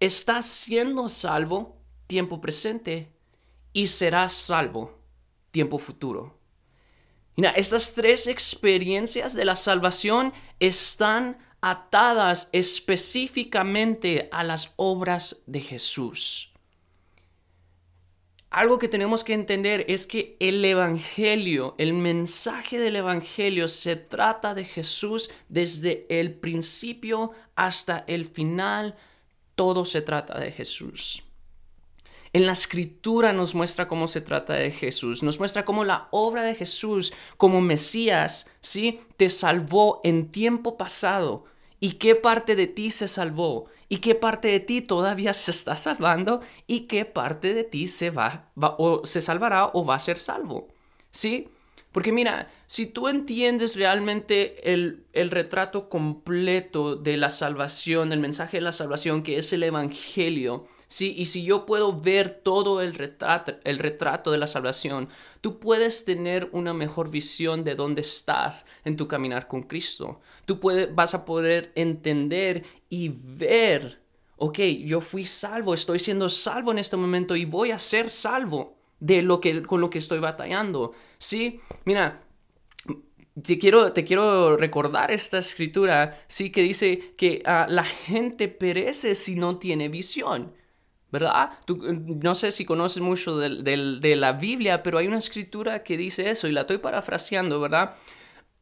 estás 0.00 0.46
siendo 0.46 1.08
salvo, 1.08 1.76
tiempo 2.08 2.40
presente, 2.40 3.12
y 3.72 3.86
serás 3.86 4.32
salvo, 4.32 4.98
tiempo 5.52 5.78
futuro. 5.78 6.36
Mira, 7.36 7.50
estas 7.50 7.94
tres 7.94 8.26
experiencias 8.26 9.34
de 9.34 9.44
la 9.44 9.54
salvación 9.54 10.32
están 10.58 11.38
atadas 11.60 12.50
específicamente 12.50 14.28
a 14.32 14.42
las 14.42 14.72
obras 14.74 15.44
de 15.46 15.60
Jesús. 15.60 16.50
Algo 18.50 18.80
que 18.80 18.88
tenemos 18.88 19.22
que 19.22 19.32
entender 19.32 19.84
es 19.86 20.08
que 20.08 20.36
el 20.40 20.64
Evangelio, 20.64 21.76
el 21.78 21.94
mensaje 21.94 22.80
del 22.80 22.96
Evangelio 22.96 23.68
se 23.68 23.94
trata 23.94 24.54
de 24.54 24.64
Jesús 24.64 25.30
desde 25.48 26.04
el 26.10 26.34
principio 26.34 27.30
hasta 27.54 28.04
el 28.08 28.24
final. 28.24 28.96
Todo 29.54 29.84
se 29.84 30.02
trata 30.02 30.36
de 30.40 30.50
Jesús. 30.50 31.22
En 32.32 32.44
la 32.44 32.52
escritura 32.52 33.32
nos 33.32 33.54
muestra 33.54 33.86
cómo 33.86 34.08
se 34.08 34.20
trata 34.20 34.54
de 34.54 34.72
Jesús, 34.72 35.22
nos 35.22 35.38
muestra 35.38 35.64
cómo 35.64 35.84
la 35.84 36.08
obra 36.10 36.42
de 36.42 36.56
Jesús 36.56 37.12
como 37.36 37.60
Mesías, 37.60 38.50
¿sí? 38.60 39.00
Te 39.16 39.30
salvó 39.30 40.00
en 40.02 40.32
tiempo 40.32 40.76
pasado, 40.76 41.44
y 41.80 41.92
qué 41.92 42.14
parte 42.14 42.54
de 42.54 42.66
ti 42.66 42.90
se 42.90 43.08
salvó 43.08 43.66
y 43.88 43.98
qué 43.98 44.14
parte 44.14 44.48
de 44.48 44.60
ti 44.60 44.82
todavía 44.82 45.34
se 45.34 45.50
está 45.50 45.76
salvando 45.76 46.40
y 46.66 46.80
qué 46.82 47.04
parte 47.04 47.54
de 47.54 47.64
ti 47.64 47.88
se 47.88 48.10
va, 48.10 48.50
o 48.56 49.04
se 49.04 49.20
salvará 49.20 49.70
o 49.72 49.84
va 49.84 49.96
a 49.96 50.00
ser 50.00 50.18
salvo. 50.18 50.68
¿Sí? 51.10 51.48
Porque 51.90 52.12
mira, 52.12 52.48
si 52.66 52.86
tú 52.86 53.08
entiendes 53.08 53.74
realmente 53.74 54.72
el, 54.72 55.06
el, 55.12 55.28
retrato 55.28 55.88
completo 55.88 56.94
de 56.94 57.16
la 57.16 57.30
salvación, 57.30 58.10
del 58.10 58.20
mensaje 58.20 58.58
de 58.58 58.60
la 58.60 58.70
salvación 58.70 59.24
que 59.24 59.38
es 59.38 59.52
el 59.52 59.64
Evangelio, 59.64 60.68
¿sí? 60.90 61.14
y 61.16 61.26
si 61.26 61.44
yo 61.44 61.64
puedo 61.64 61.98
ver 61.98 62.40
todo 62.42 62.82
el 62.82 62.94
retrato, 62.94 63.54
el 63.64 63.78
retrato 63.78 64.30
de 64.32 64.38
la 64.38 64.48
salvación, 64.48 65.08
tú 65.40 65.60
puedes 65.60 66.04
tener 66.04 66.50
una 66.52 66.74
mejor 66.74 67.10
visión 67.10 67.64
de 67.64 67.76
dónde 67.76 68.02
estás 68.02 68.66
en 68.84 68.96
tu 68.96 69.06
caminar 69.06 69.46
con 69.46 69.62
Cristo. 69.62 70.20
Tú 70.44 70.58
puedes, 70.58 70.92
vas 70.94 71.14
a 71.14 71.24
poder 71.24 71.72
entender 71.76 72.64
y 72.90 73.08
ver, 73.08 74.02
ok, 74.36 74.58
yo 74.84 75.00
fui 75.00 75.24
salvo, 75.26 75.74
estoy 75.74 76.00
siendo 76.00 76.28
salvo 76.28 76.72
en 76.72 76.78
este 76.78 76.96
momento 76.96 77.36
y 77.36 77.44
voy 77.44 77.70
a 77.70 77.78
ser 77.78 78.10
salvo 78.10 78.76
de 78.98 79.22
lo 79.22 79.40
que, 79.40 79.62
con 79.62 79.80
lo 79.80 79.90
que 79.90 79.98
estoy 79.98 80.18
batallando. 80.18 80.92
Sí, 81.18 81.60
mira, 81.84 82.24
te 83.40 83.58
quiero, 83.58 83.92
te 83.92 84.02
quiero 84.02 84.56
recordar 84.56 85.12
esta 85.12 85.38
escritura, 85.38 86.20
sí, 86.26 86.50
que 86.50 86.62
dice 86.62 87.14
que 87.16 87.42
ah, 87.46 87.66
la 87.68 87.84
gente 87.84 88.48
perece 88.48 89.14
si 89.14 89.36
no 89.36 89.58
tiene 89.58 89.88
visión. 89.88 90.58
¿Verdad? 91.12 91.50
Tú, 91.64 91.78
no 91.82 92.34
sé 92.34 92.52
si 92.52 92.64
conoces 92.64 93.02
mucho 93.02 93.36
de, 93.36 93.62
de 94.00 94.16
la 94.16 94.32
Biblia, 94.32 94.82
pero 94.82 94.98
hay 94.98 95.08
una 95.08 95.18
escritura 95.18 95.82
que 95.82 95.96
dice 95.96 96.30
eso 96.30 96.46
y 96.46 96.52
la 96.52 96.62
estoy 96.62 96.78
parafraseando, 96.78 97.60
¿verdad? 97.60 97.96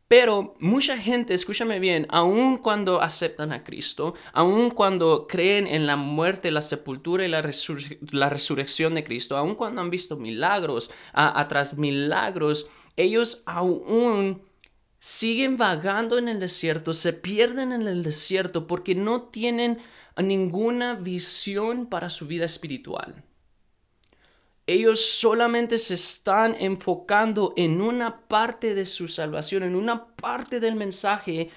Pero 0.08 0.54
mucha 0.58 0.96
gente, 0.96 1.34
escúchame 1.34 1.78
bien, 1.80 2.06
aun 2.08 2.56
cuando 2.56 3.02
aceptan 3.02 3.52
a 3.52 3.62
Cristo, 3.62 4.14
aun 4.32 4.70
cuando 4.70 5.26
creen 5.26 5.66
en 5.66 5.86
la 5.86 5.96
muerte, 5.96 6.50
la 6.50 6.62
sepultura 6.62 7.26
y 7.26 7.28
la, 7.28 7.42
resurrección 7.42 8.94
de 8.94 9.04
Cristo, 9.04 9.36
aun 9.36 9.54
cuando 9.54 9.82
han 9.82 9.90
visto 9.90 10.16
milagros, 10.16 10.90
atrás 11.12 11.76
milagros, 11.76 12.68
ellos 12.96 13.42
aún 13.44 14.40
siguen 14.98 15.58
vagando 15.58 16.16
en 16.16 16.28
el 16.28 16.40
desierto, 16.40 16.94
se 16.94 17.12
pierden 17.12 17.72
en 17.72 17.86
el 17.86 18.02
desierto 18.02 18.66
porque 18.66 18.94
no 18.94 19.24
tienen 19.24 19.78
ninguna 20.22 20.94
visión 20.94 21.86
para 21.86 22.10
su 22.10 22.26
vida 22.26 22.44
espiritual 22.44 23.24
ellos 24.68 25.00
solamente 25.00 25.78
se 25.78 25.94
están 25.94 26.54
enfocando 26.60 27.54
en 27.56 27.80
una 27.80 28.20
parte 28.28 28.74
de 28.74 28.84
su 28.84 29.08
salvación, 29.08 29.62
en 29.62 29.74
una 29.74 30.14
parte 30.14 30.60
del 30.60 30.76
mensaje 30.76 31.50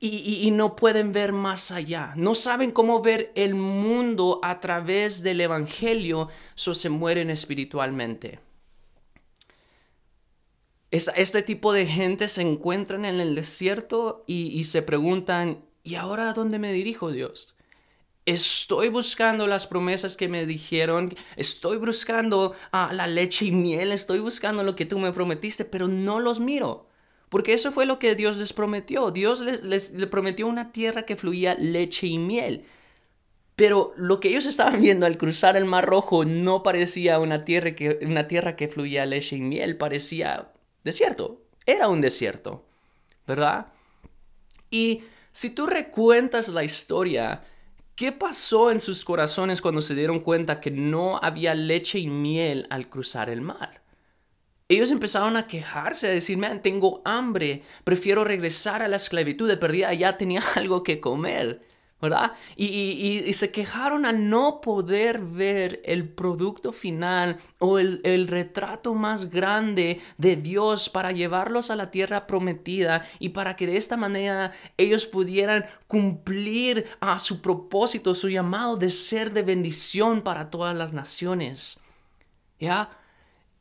y, 0.00 0.50
no 0.52 0.74
pueden 0.74 1.12
ver 1.12 1.32
más 1.32 1.70
allá. 1.70 2.14
No 2.16 2.34
saben 2.34 2.70
cómo 2.70 3.02
ver 3.02 3.32
el 3.34 3.54
mundo 3.54 4.40
a 4.42 4.60
través 4.60 5.22
del 5.22 5.42
Evangelio, 5.42 6.28
so 6.54 6.72
se 6.72 6.88
mueren 6.88 7.28
espiritualmente. 7.28 8.40
Este, 10.90 11.42
tipo 11.42 11.74
de 11.74 11.86
gente 11.86 12.28
se 12.28 12.40
encuentran 12.40 13.04
en 13.04 13.20
el 13.20 13.34
desierto 13.34 14.24
y, 14.26 14.58
y 14.58 14.64
se 14.64 14.80
preguntan, 14.80 15.66
¿y 15.82 15.96
ahora 15.96 16.30
a 16.30 16.32
dónde 16.32 16.58
me 16.58 16.72
dirijo 16.72 17.10
Dios? 17.10 17.56
Estoy 18.24 18.88
buscando 18.88 19.48
las 19.48 19.66
promesas 19.66 20.16
que 20.16 20.28
me 20.28 20.46
dijeron, 20.46 21.14
estoy 21.36 21.78
buscando 21.78 22.54
ah, 22.70 22.90
la 22.92 23.08
leche 23.08 23.46
y 23.46 23.52
miel, 23.52 23.90
estoy 23.90 24.20
buscando 24.20 24.62
lo 24.62 24.76
que 24.76 24.86
tú 24.86 24.98
me 25.00 25.12
prometiste, 25.12 25.64
pero 25.64 25.88
no 25.88 26.20
los 26.20 26.38
miro. 26.38 26.88
Porque 27.28 27.54
eso 27.54 27.72
fue 27.72 27.86
lo 27.86 27.98
que 27.98 28.14
Dios 28.14 28.36
les 28.36 28.52
prometió. 28.52 29.10
Dios 29.10 29.40
les, 29.40 29.62
les, 29.62 29.90
prometió 30.10 30.46
una 30.46 30.70
tierra 30.70 31.04
que 31.04 31.16
fluía 31.16 31.54
leche 31.54 32.06
y 32.06 32.18
miel. 32.18 32.66
Pero 33.56 33.94
lo 33.96 34.20
que 34.20 34.28
ellos 34.28 34.46
estaban 34.46 34.80
viendo 34.82 35.06
al 35.06 35.18
cruzar 35.18 35.56
el 35.56 35.64
Mar 35.64 35.86
Rojo 35.86 36.24
no 36.24 36.62
parecía 36.62 37.18
una 37.18 37.44
tierra 37.44 37.74
que, 37.74 38.00
una 38.02 38.28
tierra 38.28 38.54
que 38.54 38.68
fluía 38.68 39.06
leche 39.06 39.36
y 39.36 39.40
miel, 39.40 39.78
parecía 39.78 40.52
desierto. 40.84 41.42
Era 41.64 41.88
un 41.88 42.00
desierto, 42.00 42.66
¿verdad? 43.26 43.68
Y 44.70 45.04
si 45.32 45.50
tú 45.50 45.66
recuentas 45.66 46.48
la 46.48 46.64
historia, 46.64 47.44
¿Qué 48.02 48.10
pasó 48.10 48.72
en 48.72 48.80
sus 48.80 49.04
corazones 49.04 49.62
cuando 49.62 49.80
se 49.80 49.94
dieron 49.94 50.18
cuenta 50.18 50.60
que 50.60 50.72
no 50.72 51.20
había 51.22 51.54
leche 51.54 52.00
y 52.00 52.08
miel 52.08 52.66
al 52.68 52.88
cruzar 52.88 53.30
el 53.30 53.42
mar? 53.42 53.84
Ellos 54.68 54.90
empezaron 54.90 55.36
a 55.36 55.46
quejarse, 55.46 56.08
a 56.08 56.10
decir, 56.10 56.36
man, 56.36 56.62
tengo 56.62 57.00
hambre, 57.04 57.62
prefiero 57.84 58.24
regresar 58.24 58.82
a 58.82 58.88
la 58.88 58.96
esclavitud, 58.96 59.46
de 59.46 59.56
perdida 59.56 59.94
ya 59.94 60.16
tenía 60.16 60.42
algo 60.56 60.82
que 60.82 60.98
comer. 60.98 61.62
¿Verdad? 62.02 62.32
Y, 62.56 63.32
se 63.32 63.52
quejaron 63.52 64.04
al 64.04 64.28
no 64.28 64.60
poder 64.60 65.20
ver 65.20 65.80
el 65.84 66.08
producto 66.08 66.72
final 66.72 67.38
o 67.60 67.78
el, 67.78 68.26
retrato 68.26 68.94
más 68.94 69.30
grande 69.30 70.00
de 70.18 70.36
Dios 70.36 70.88
para 70.88 71.12
llevarlos 71.12 71.70
a 71.70 71.76
la 71.76 71.92
tierra 71.92 72.26
prometida 72.26 73.06
y 73.20 73.28
para 73.28 73.54
que 73.54 73.66
de 73.66 73.76
esta 73.76 73.96
manera 73.96 74.52
ellos 74.76 75.06
pudieran 75.06 75.64
cumplir 75.86 76.86
a 76.98 77.20
su 77.20 77.40
propósito, 77.40 78.16
su 78.16 78.28
llamado 78.28 78.76
de 78.76 78.90
ser 78.90 79.32
de 79.32 79.42
bendición 79.42 80.22
para 80.22 80.50
todas 80.50 80.76
las 80.76 80.92
naciones. 80.92 81.80
¿Ya? 82.58 82.90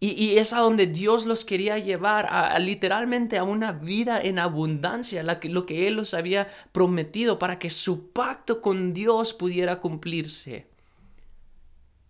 Y, 0.04 0.40
es 0.40 0.52
a 0.52 0.62
donde 0.62 0.88
Dios 0.88 1.28
los 1.28 1.46
quería 1.46 1.78
llevar, 1.78 2.28
literalmente 2.60 3.38
a 3.38 3.44
una 3.44 3.72
vida 3.72 4.20
en 4.20 4.40
abundancia, 4.40 5.22
lo 5.22 5.66
que 5.68 5.88
Él 5.88 5.94
los 5.94 6.16
había 6.16 6.52
prometido 6.72 7.38
para 7.38 7.60
que 7.60 7.70
su 7.70 8.12
pacto 8.12 8.62
con 8.62 8.94
Dios 8.94 9.36
pudiera 9.36 9.80
cumplirse. 9.80 10.66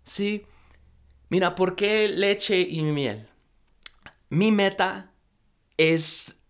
Sí, 0.06 0.46
mira, 1.28 1.54
¿por 1.54 1.76
qué 1.76 2.08
leche 2.08 2.62
y 2.62 2.82
miel? 2.82 3.28
Mi 4.30 4.54
meta 4.54 5.12
es 5.76 6.42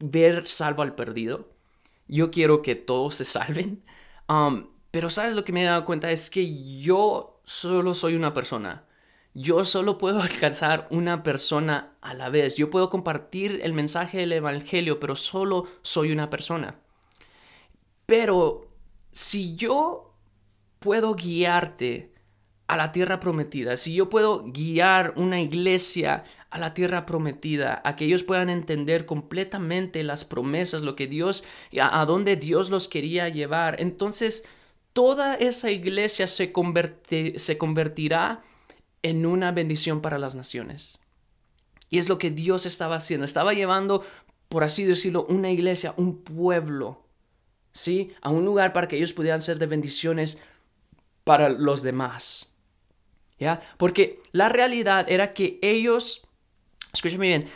ver 0.00 0.48
salvo 0.48 0.82
al 0.82 0.96
perdido. 0.96 1.48
Yo 2.08 2.32
quiero 2.32 2.60
que 2.60 2.74
todos 2.74 3.14
se 3.14 3.24
salven. 3.24 3.84
Um, 4.28 4.66
pero 4.90 5.10
sabes 5.10 5.34
lo 5.34 5.44
que 5.44 5.52
me 5.52 5.62
he 5.62 5.66
dado 5.66 5.84
cuenta 5.84 6.10
es 6.10 6.28
que 6.28 6.80
yo 6.80 7.40
solo 7.44 7.94
soy 7.94 8.16
una 8.16 8.34
persona 8.34 8.87
yo 9.40 9.64
solo 9.64 9.98
puedo 9.98 10.20
alcanzar 10.22 10.88
una 10.90 11.22
persona 11.22 11.96
a 12.00 12.14
la 12.14 12.28
vez. 12.28 12.56
Yo 12.56 12.70
puedo 12.70 12.90
compartir 12.90 13.60
el 13.62 13.72
mensaje 13.72 14.18
del 14.18 14.32
Evangelio, 14.32 14.98
pero 15.00 15.16
solo 15.16 15.66
soy 15.82 16.12
una 16.12 16.30
persona. 16.30 16.80
Pero 18.06 18.68
si 19.10 19.54
yo 19.56 20.14
puedo 20.78 21.14
guiarte 21.14 22.12
a 22.66 22.76
la 22.76 22.92
tierra 22.92 23.20
prometida, 23.20 23.76
si 23.76 23.94
yo 23.94 24.08
puedo 24.08 24.44
guiar 24.44 25.14
una 25.16 25.40
iglesia 25.40 26.24
a 26.50 26.58
la 26.58 26.74
tierra 26.74 27.06
prometida, 27.06 27.80
a 27.84 27.96
que 27.96 28.06
ellos 28.06 28.22
puedan 28.22 28.50
entender 28.50 29.06
completamente 29.06 30.02
las 30.02 30.24
promesas, 30.24 30.82
lo 30.82 30.96
que 30.96 31.06
Dios, 31.06 31.44
a, 31.80 32.04
dónde 32.06 32.36
Dios 32.36 32.70
los 32.70 32.88
quería 32.88 33.28
llevar, 33.28 33.80
entonces 33.80 34.44
toda 34.92 35.34
esa 35.34 35.70
iglesia 35.70 36.26
se, 36.26 36.52
se 37.36 37.58
convertirá 37.58 38.42
en 39.08 39.24
una 39.24 39.52
bendición 39.52 40.02
para 40.02 40.18
las 40.18 40.34
naciones. 40.34 41.00
Y 41.88 41.98
es 41.98 42.10
lo 42.10 42.18
que 42.18 42.30
Dios 42.30 42.66
estaba 42.66 42.96
haciendo. 42.96 43.24
Estaba 43.24 43.54
llevando, 43.54 44.04
por 44.50 44.64
así 44.64 44.84
decirlo, 44.84 45.24
una 45.30 45.50
iglesia, 45.50 45.94
un 45.96 46.22
pueblo, 46.22 47.06
¿sí? 47.72 48.12
A 48.20 48.28
un 48.28 48.44
lugar 48.44 48.74
para 48.74 48.86
que 48.86 48.96
ellos 48.96 49.14
pudieran 49.14 49.40
ser 49.40 49.58
de 49.58 49.64
bendiciones 49.64 50.42
para 51.24 51.48
los 51.48 51.82
demás. 51.82 52.52
¿Ya? 53.38 53.62
Porque 53.78 54.20
la 54.32 54.50
realidad 54.50 55.06
era 55.08 55.32
que 55.32 55.58
ellos, 55.62 56.26
escúchame 56.92 57.28
bien, 57.28 57.46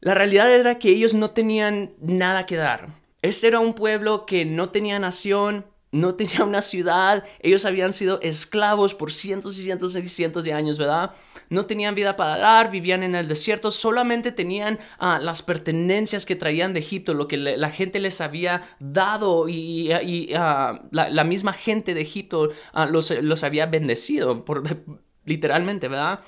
la 0.00 0.14
realidad 0.14 0.52
era 0.52 0.80
que 0.80 0.88
ellos 0.88 1.14
no 1.14 1.30
tenían 1.30 1.92
nada 2.00 2.44
que 2.44 2.56
dar. 2.56 2.88
Este 3.20 3.46
era 3.46 3.60
un 3.60 3.74
pueblo 3.74 4.26
que 4.26 4.44
no 4.44 4.70
tenía 4.70 4.98
nación, 4.98 5.64
no 5.92 6.14
tenía 6.14 6.42
una 6.42 6.62
ciudad, 6.62 7.24
ellos 7.40 7.66
habían 7.66 7.92
sido 7.92 8.18
esclavos 8.22 8.94
por 8.94 9.12
cientos 9.12 9.58
y 9.58 9.62
cientos 9.62 9.94
y 9.94 10.08
cientos 10.08 10.44
de 10.44 10.54
años, 10.54 10.78
¿verdad? 10.78 11.12
No 11.50 11.66
tenían 11.66 11.94
vida 11.94 12.16
para 12.16 12.38
dar, 12.38 12.70
vivían 12.70 13.02
en 13.02 13.14
el 13.14 13.28
desierto, 13.28 13.70
solamente 13.70 14.32
tenían 14.32 14.78
ah, 14.98 15.18
las 15.20 15.42
pertenencias 15.42 16.24
que 16.24 16.34
traían 16.34 16.72
de 16.72 16.80
Egipto, 16.80 17.12
lo 17.12 17.28
que 17.28 17.36
la 17.36 17.70
gente 17.70 18.00
les 18.00 18.22
había 18.22 18.62
dado 18.80 19.48
y, 19.50 19.90
ah, 20.34 20.82
la, 20.90 21.24
misma 21.24 21.52
gente 21.52 21.92
de 21.92 22.00
Egipto 22.00 22.50
ah, 22.72 22.86
los, 22.86 23.10
los, 23.10 23.44
había 23.44 23.66
bendecido, 23.66 24.46
por, 24.46 24.64
literalmente, 25.26 25.88
¿verdad? 25.88 26.20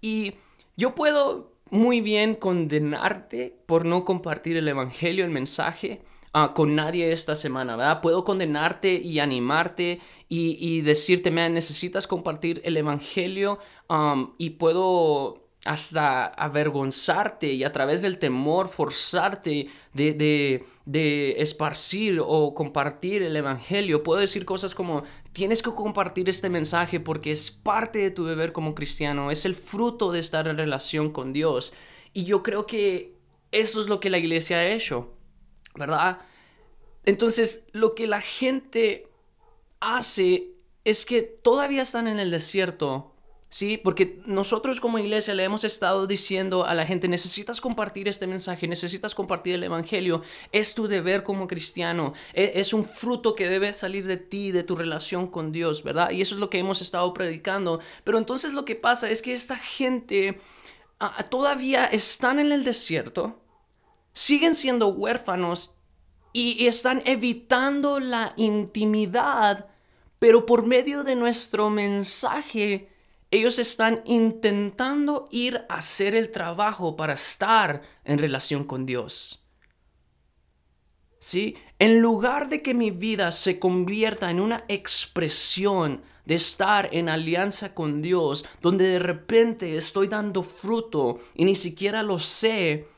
Y 0.00 0.34
yo 0.76 0.94
puedo 0.94 1.52
muy 1.68 2.00
bien 2.00 2.34
condenarte 2.34 3.56
por 3.66 3.84
no 3.84 4.04
compartir 4.06 4.56
el 4.56 4.68
Evangelio, 4.68 5.24
el 5.24 5.30
mensaje, 5.30 6.00
Ah, 6.34 6.54
con 6.54 6.74
nadie 6.74 7.12
esta 7.12 7.36
semana, 7.36 7.76
¿verdad? 7.76 8.00
Puedo 8.00 8.24
condenarte 8.24 8.94
y 8.94 9.18
animarte 9.18 10.00
y, 10.30 10.80
decirte, 10.80 11.30
man, 11.30 11.52
necesitas 11.52 12.06
compartir 12.06 12.62
el 12.64 12.78
Evangelio 12.78 13.58
um, 13.90 14.32
y 14.38 14.50
puedo 14.50 15.42
hasta 15.66 16.24
avergonzarte 16.24 17.52
y 17.52 17.64
a 17.64 17.72
través 17.72 18.00
del 18.00 18.18
temor 18.18 18.68
forzarte 18.68 19.68
de, 19.92 20.14
de, 20.14 20.64
de, 20.86 21.42
esparcir 21.42 22.18
o 22.24 22.54
compartir 22.54 23.22
el 23.22 23.36
Evangelio. 23.36 24.02
Puedo 24.02 24.20
decir 24.20 24.46
cosas 24.46 24.74
como, 24.74 25.02
tienes 25.34 25.62
que 25.62 25.70
compartir 25.72 26.30
este 26.30 26.48
mensaje 26.48 26.98
porque 26.98 27.30
es 27.30 27.50
parte 27.50 27.98
de 27.98 28.10
tu 28.10 28.24
deber 28.24 28.52
como 28.52 28.74
cristiano, 28.74 29.30
es 29.30 29.44
el 29.44 29.54
fruto 29.54 30.10
de 30.10 30.20
estar 30.20 30.48
en 30.48 30.56
relación 30.56 31.10
con 31.12 31.34
Dios. 31.34 31.74
Y 32.14 32.24
yo 32.24 32.42
creo 32.42 32.66
que 32.66 33.18
eso 33.52 33.82
es 33.82 33.88
lo 33.88 34.00
que 34.00 34.08
la 34.08 34.18
iglesia 34.18 34.56
ha 34.56 34.66
hecho. 34.66 35.12
¿Verdad? 35.74 36.18
Entonces, 37.04 37.64
lo 37.72 37.94
que 37.94 38.06
la 38.06 38.20
gente 38.20 39.08
hace 39.80 40.52
es 40.84 41.04
que 41.04 41.22
todavía 41.22 41.82
están 41.82 42.08
en 42.08 42.20
el 42.20 42.30
desierto, 42.30 43.12
¿sí? 43.48 43.76
Porque 43.76 44.20
nosotros 44.24 44.80
como 44.80 44.98
iglesia 44.98 45.34
le 45.34 45.44
hemos 45.44 45.64
estado 45.64 46.06
diciendo 46.06 46.64
a 46.64 46.74
la 46.74 46.86
gente, 46.86 47.08
necesitas 47.08 47.60
compartir 47.60 48.08
este 48.08 48.26
mensaje, 48.26 48.66
necesitas 48.66 49.14
compartir 49.14 49.54
el 49.54 49.64
Evangelio, 49.64 50.22
es 50.52 50.74
tu 50.74 50.88
deber 50.88 51.22
como 51.22 51.46
cristiano, 51.46 52.14
e-, 52.32 52.52
es 52.56 52.72
un 52.72 52.84
fruto 52.84 53.34
que 53.34 53.48
debe 53.48 53.72
salir 53.72 54.06
de 54.06 54.16
ti, 54.16 54.52
de 54.52 54.62
tu 54.62 54.74
relación 54.74 55.26
con 55.26 55.52
Dios, 55.52 55.82
¿verdad? 55.82 56.10
Y 56.10 56.22
eso 56.22 56.34
es 56.34 56.40
lo 56.40 56.50
que 56.50 56.58
hemos 56.58 56.80
estado 56.82 57.12
predicando. 57.12 57.80
Pero 58.04 58.18
entonces 58.18 58.52
lo 58.52 58.64
que 58.64 58.76
pasa 58.76 59.10
es 59.10 59.22
que 59.22 59.32
esta 59.32 59.56
gente 59.56 60.38
todavía 61.30 61.84
están 61.86 62.38
en 62.38 62.52
el 62.52 62.64
desierto, 62.64 63.40
siguen 64.12 64.54
siendo 64.54 64.88
huérfanos 64.88 65.74
y, 66.32 66.66
están 66.66 67.02
evitando 67.04 68.00
la 68.00 68.32
intimidad, 68.36 69.66
pero 70.18 70.46
por 70.46 70.64
medio 70.64 71.04
de 71.04 71.14
nuestro 71.14 71.68
mensaje, 71.68 72.88
ellos 73.30 73.58
están 73.58 74.02
intentando 74.06 75.26
ir 75.30 75.64
a 75.68 75.76
hacer 75.76 76.14
el 76.14 76.30
trabajo 76.30 76.96
para 76.96 77.14
estar 77.14 77.82
en 78.04 78.18
relación 78.18 78.64
con 78.64 78.86
Dios. 78.86 79.46
¿Sí? 81.18 81.56
En 81.78 82.00
lugar 82.00 82.48
de 82.48 82.62
que 82.62 82.74
mi 82.74 82.90
vida 82.90 83.30
se 83.30 83.58
convierta 83.58 84.30
en 84.30 84.40
una 84.40 84.64
expresión 84.68 86.02
de 86.24 86.34
estar 86.34 86.88
en 86.92 87.08
alianza 87.08 87.74
con 87.74 88.02
Dios, 88.02 88.44
donde 88.60 88.86
de 88.86 88.98
repente 88.98 89.76
estoy 89.76 90.08
dando 90.08 90.42
fruto 90.42 91.18
y 91.34 91.44
ni 91.44 91.54
siquiera 91.54 92.02
lo 92.02 92.18
sé, 92.18 92.88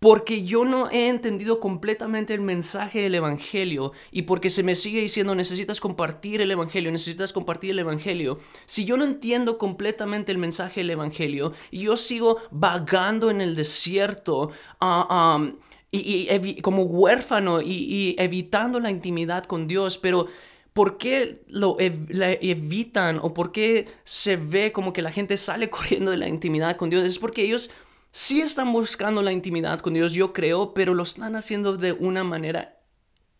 porque 0.00 0.44
yo 0.44 0.64
no 0.64 0.90
he 0.90 1.08
entendido 1.08 1.60
completamente 1.60 2.32
el 2.32 2.40
mensaje 2.40 3.02
del 3.02 3.14
Evangelio 3.14 3.92
y 4.10 4.22
porque 4.22 4.48
se 4.48 4.62
me 4.62 4.74
sigue 4.74 5.02
diciendo 5.02 5.34
necesitas 5.34 5.78
compartir 5.78 6.40
el 6.40 6.50
Evangelio, 6.50 6.90
necesitas 6.90 7.34
compartir 7.34 7.72
el 7.72 7.80
Evangelio. 7.80 8.38
Si 8.64 8.86
yo 8.86 8.96
no 8.96 9.04
entiendo 9.04 9.58
completamente 9.58 10.32
el 10.32 10.38
mensaje 10.38 10.80
del 10.80 10.90
Evangelio 10.90 11.52
y 11.70 11.80
yo 11.82 11.98
sigo 11.98 12.38
vagando 12.50 13.30
en 13.30 13.42
el 13.42 13.54
desierto 13.54 14.52
ah, 14.80 15.46
y, 15.92 16.62
como 16.62 16.84
huérfano 16.84 17.60
y, 17.60 18.16
evitando 18.18 18.80
la 18.80 18.90
intimidad 18.90 19.44
con 19.44 19.68
Dios, 19.68 19.98
pero... 19.98 20.26
¿Por 20.72 20.98
qué 20.98 21.42
lo 21.48 21.76
evitan 21.80 23.18
o 23.20 23.34
por 23.34 23.50
qué 23.50 23.88
se 24.04 24.36
ve 24.36 24.70
como 24.70 24.92
que 24.92 25.02
la 25.02 25.10
gente 25.10 25.36
sale 25.36 25.68
corriendo 25.70 26.12
de 26.12 26.16
la 26.16 26.28
intimidad 26.28 26.76
con 26.76 26.90
Dios? 26.90 27.04
Es 27.04 27.18
porque 27.18 27.42
ellos 27.42 27.72
sí 28.12 28.40
están 28.40 28.72
buscando 28.72 29.22
la 29.22 29.32
intimidad 29.32 29.80
con 29.80 29.94
Dios, 29.94 30.12
yo 30.12 30.32
creo, 30.32 30.74
pero 30.74 30.94
lo 30.94 31.02
están 31.02 31.36
haciendo 31.36 31.76
de 31.76 31.92
una 31.92 32.24
manera 32.24 32.80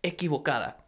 equivocada. 0.03 0.81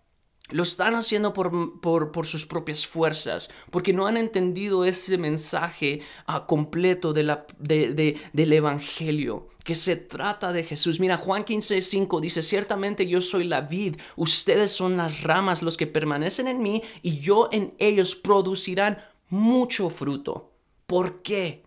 Lo 0.50 0.64
están 0.64 0.94
haciendo 0.96 1.32
por, 1.32 1.80
por, 1.80 2.26
sus 2.26 2.44
propias 2.44 2.86
fuerzas, 2.86 3.50
porque 3.70 3.94
no 3.94 4.06
han 4.06 4.18
entendido 4.18 4.84
ese 4.84 5.16
mensaje 5.16 6.02
ah, 6.26 6.46
completo 6.46 7.14
del 7.14 8.52
Evangelio, 8.52 9.48
que 9.64 9.74
se 9.74 9.96
trata 9.96 10.52
de 10.52 10.64
Jesús. 10.64 11.00
Mira, 11.00 11.16
Juan 11.16 11.44
15, 11.44 11.80
5 11.80 12.20
dice, 12.20 12.42
ciertamente 12.42 13.06
yo 13.06 13.22
soy 13.22 13.44
la 13.44 13.62
vid, 13.62 13.96
ustedes 14.16 14.72
son 14.72 14.98
las 14.98 15.22
ramas, 15.22 15.62
los 15.62 15.78
que 15.78 15.86
permanecen 15.86 16.48
en 16.48 16.58
mí, 16.58 16.82
y 17.00 17.20
yo 17.20 17.48
en 17.50 17.74
ellos 17.78 18.14
producirán 18.14 18.98
mucho 19.30 19.88
fruto. 19.88 20.52
¿Por 20.86 21.22
qué? 21.22 21.62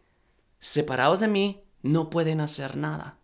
Separados 0.60 1.22
de 1.22 1.28
mí, 1.28 1.65
no 1.86 2.10
pueden 2.10 2.42
hacer 2.42 2.76
nada. 2.76 3.20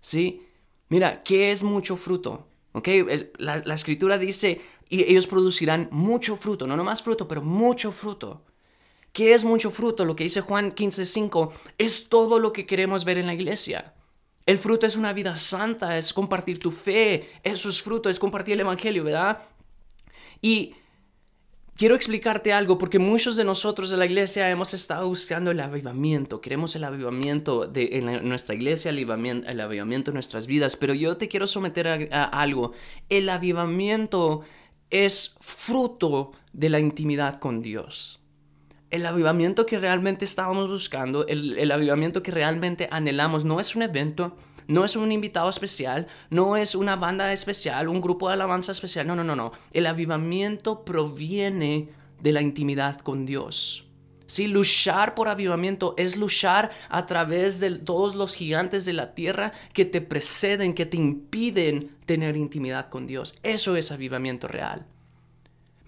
¿Sí? 0.00 0.46
Mira, 0.88 1.22
¿qué 1.22 1.52
es 1.52 1.62
mucho 1.62 1.96
fruto? 1.96 2.48
¿Ok? 2.72 2.88
La, 3.36 3.56
escritura 3.74 4.16
dice, 4.16 4.60
y 4.88 5.04
ellos 5.04 5.26
producirán 5.26 5.88
mucho 5.90 6.36
fruto, 6.36 6.66
no 6.66 6.76
nomás 6.76 7.02
fruto, 7.02 7.28
pero 7.28 7.42
mucho 7.42 7.92
fruto. 7.92 8.42
¿Qué 9.12 9.34
es 9.34 9.44
mucho 9.44 9.70
fruto? 9.70 10.04
Lo 10.04 10.16
que 10.16 10.24
dice 10.24 10.40
Juan 10.40 10.70
15:5 10.72 11.52
es 11.76 12.08
todo 12.08 12.38
lo 12.38 12.52
que 12.52 12.64
queremos 12.64 13.04
ver 13.04 13.18
en 13.18 13.26
la 13.26 13.34
iglesia. 13.34 13.94
El 14.46 14.58
fruto 14.58 14.86
es 14.86 14.96
una 14.96 15.12
vida 15.12 15.36
santa, 15.36 15.98
es 15.98 16.14
compartir 16.14 16.58
tu 16.58 16.70
fe, 16.70 17.28
eso 17.42 17.68
es 17.68 17.82
fruto, 17.82 18.08
es 18.08 18.18
compartir 18.18 18.54
el 18.54 18.60
evangelio, 18.60 19.04
¿verdad? 19.04 19.42
Y 20.40 20.74
Quiero 21.80 21.94
explicarte 21.94 22.52
algo 22.52 22.76
porque 22.76 22.98
muchos 22.98 23.36
de 23.36 23.44
nosotros 23.44 23.88
de 23.88 23.96
la 23.96 24.04
iglesia 24.04 24.50
hemos 24.50 24.74
estado 24.74 25.08
buscando 25.08 25.50
el 25.50 25.60
avivamiento, 25.60 26.42
queremos 26.42 26.76
el 26.76 26.84
avivamiento 26.84 27.66
de 27.66 27.88
en 27.92 28.28
nuestra 28.28 28.54
iglesia, 28.54 28.90
el 28.90 28.96
avivamiento, 28.96 29.48
el 29.48 29.58
avivamiento 29.60 30.10
en 30.10 30.16
nuestras 30.16 30.46
vidas, 30.46 30.76
pero 30.76 30.92
yo 30.92 31.16
te 31.16 31.26
quiero 31.26 31.46
someter 31.46 32.10
a, 32.12 32.24
algo. 32.24 32.72
El 33.08 33.30
avivamiento 33.30 34.42
es 34.90 35.34
fruto 35.40 36.32
de 36.52 36.68
la 36.68 36.80
intimidad 36.80 37.38
con 37.38 37.62
Dios. 37.62 38.20
El 38.90 39.06
avivamiento 39.06 39.64
que 39.64 39.78
realmente 39.78 40.26
estábamos 40.26 40.68
buscando, 40.68 41.26
el, 41.28 41.56
el 41.56 41.72
avivamiento 41.72 42.22
que 42.22 42.30
realmente 42.30 42.90
anhelamos, 42.92 43.46
no 43.46 43.58
es 43.58 43.74
un 43.74 43.80
evento, 43.80 44.36
no 44.70 44.84
es 44.84 44.94
un 44.94 45.10
invitado 45.10 45.50
especial, 45.50 46.06
no 46.30 46.56
es 46.56 46.76
una 46.76 46.94
banda 46.94 47.32
especial, 47.32 47.88
un 47.88 48.00
grupo 48.00 48.28
de 48.28 48.34
alabanza 48.34 48.70
especial. 48.70 49.04
No, 49.04 49.16
no, 49.16 49.24
no, 49.24 49.34
no. 49.34 49.50
El 49.72 49.84
avivamiento 49.86 50.84
proviene 50.84 51.88
de 52.20 52.32
la 52.32 52.40
intimidad 52.40 53.00
con 53.00 53.26
Dios. 53.26 53.84
Sí, 54.26 54.46
luchar 54.46 55.16
por 55.16 55.28
avivamiento 55.28 55.94
es 55.96 56.16
luchar 56.16 56.70
a 56.88 57.04
través 57.04 57.58
de 57.58 57.80
todos 57.80 58.14
los 58.14 58.36
gigantes 58.36 58.84
de 58.84 58.92
la 58.92 59.12
tierra 59.12 59.52
que 59.72 59.84
te 59.84 60.00
preceden, 60.00 60.72
que 60.72 60.86
te 60.86 60.96
impiden 60.96 61.96
tener 62.06 62.36
intimidad 62.36 62.90
con 62.90 63.08
Dios. 63.08 63.40
Eso 63.42 63.74
es 63.74 63.90
avivamiento 63.90 64.46
real. 64.46 64.86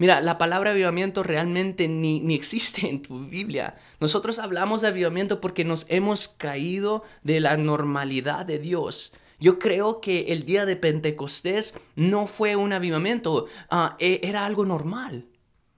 Mira, 0.03 0.19
la 0.19 0.37
palabra 0.37 0.71
avivamiento 0.71 1.23
realmente 1.23 1.87
ni, 1.87 2.19
ni, 2.19 2.35
existe 2.35 2.89
en 2.89 3.01
tu 3.01 3.25
Biblia. 3.25 3.77
Nosotros 4.01 4.37
hablamos 4.37 4.81
de 4.81 4.89
avivamiento 4.89 5.39
porque 5.39 5.63
nos 5.63 5.85
hemos 5.87 6.27
caído 6.27 7.03
de 7.21 7.39
la 7.39 7.55
normalidad 7.55 8.45
de 8.45 8.59
Dios. 8.59 9.13
Yo 9.39 9.59
creo 9.59 10.01
que 10.01 10.33
el 10.33 10.43
día 10.43 10.65
de 10.65 10.75
Pentecostés 10.75 11.73
no 11.95 12.27
fue 12.27 12.57
un 12.57 12.73
avivamiento, 12.73 13.45
ah, 13.69 13.95
e, 13.97 14.19
era 14.23 14.45
algo 14.45 14.65
normal. 14.65 15.25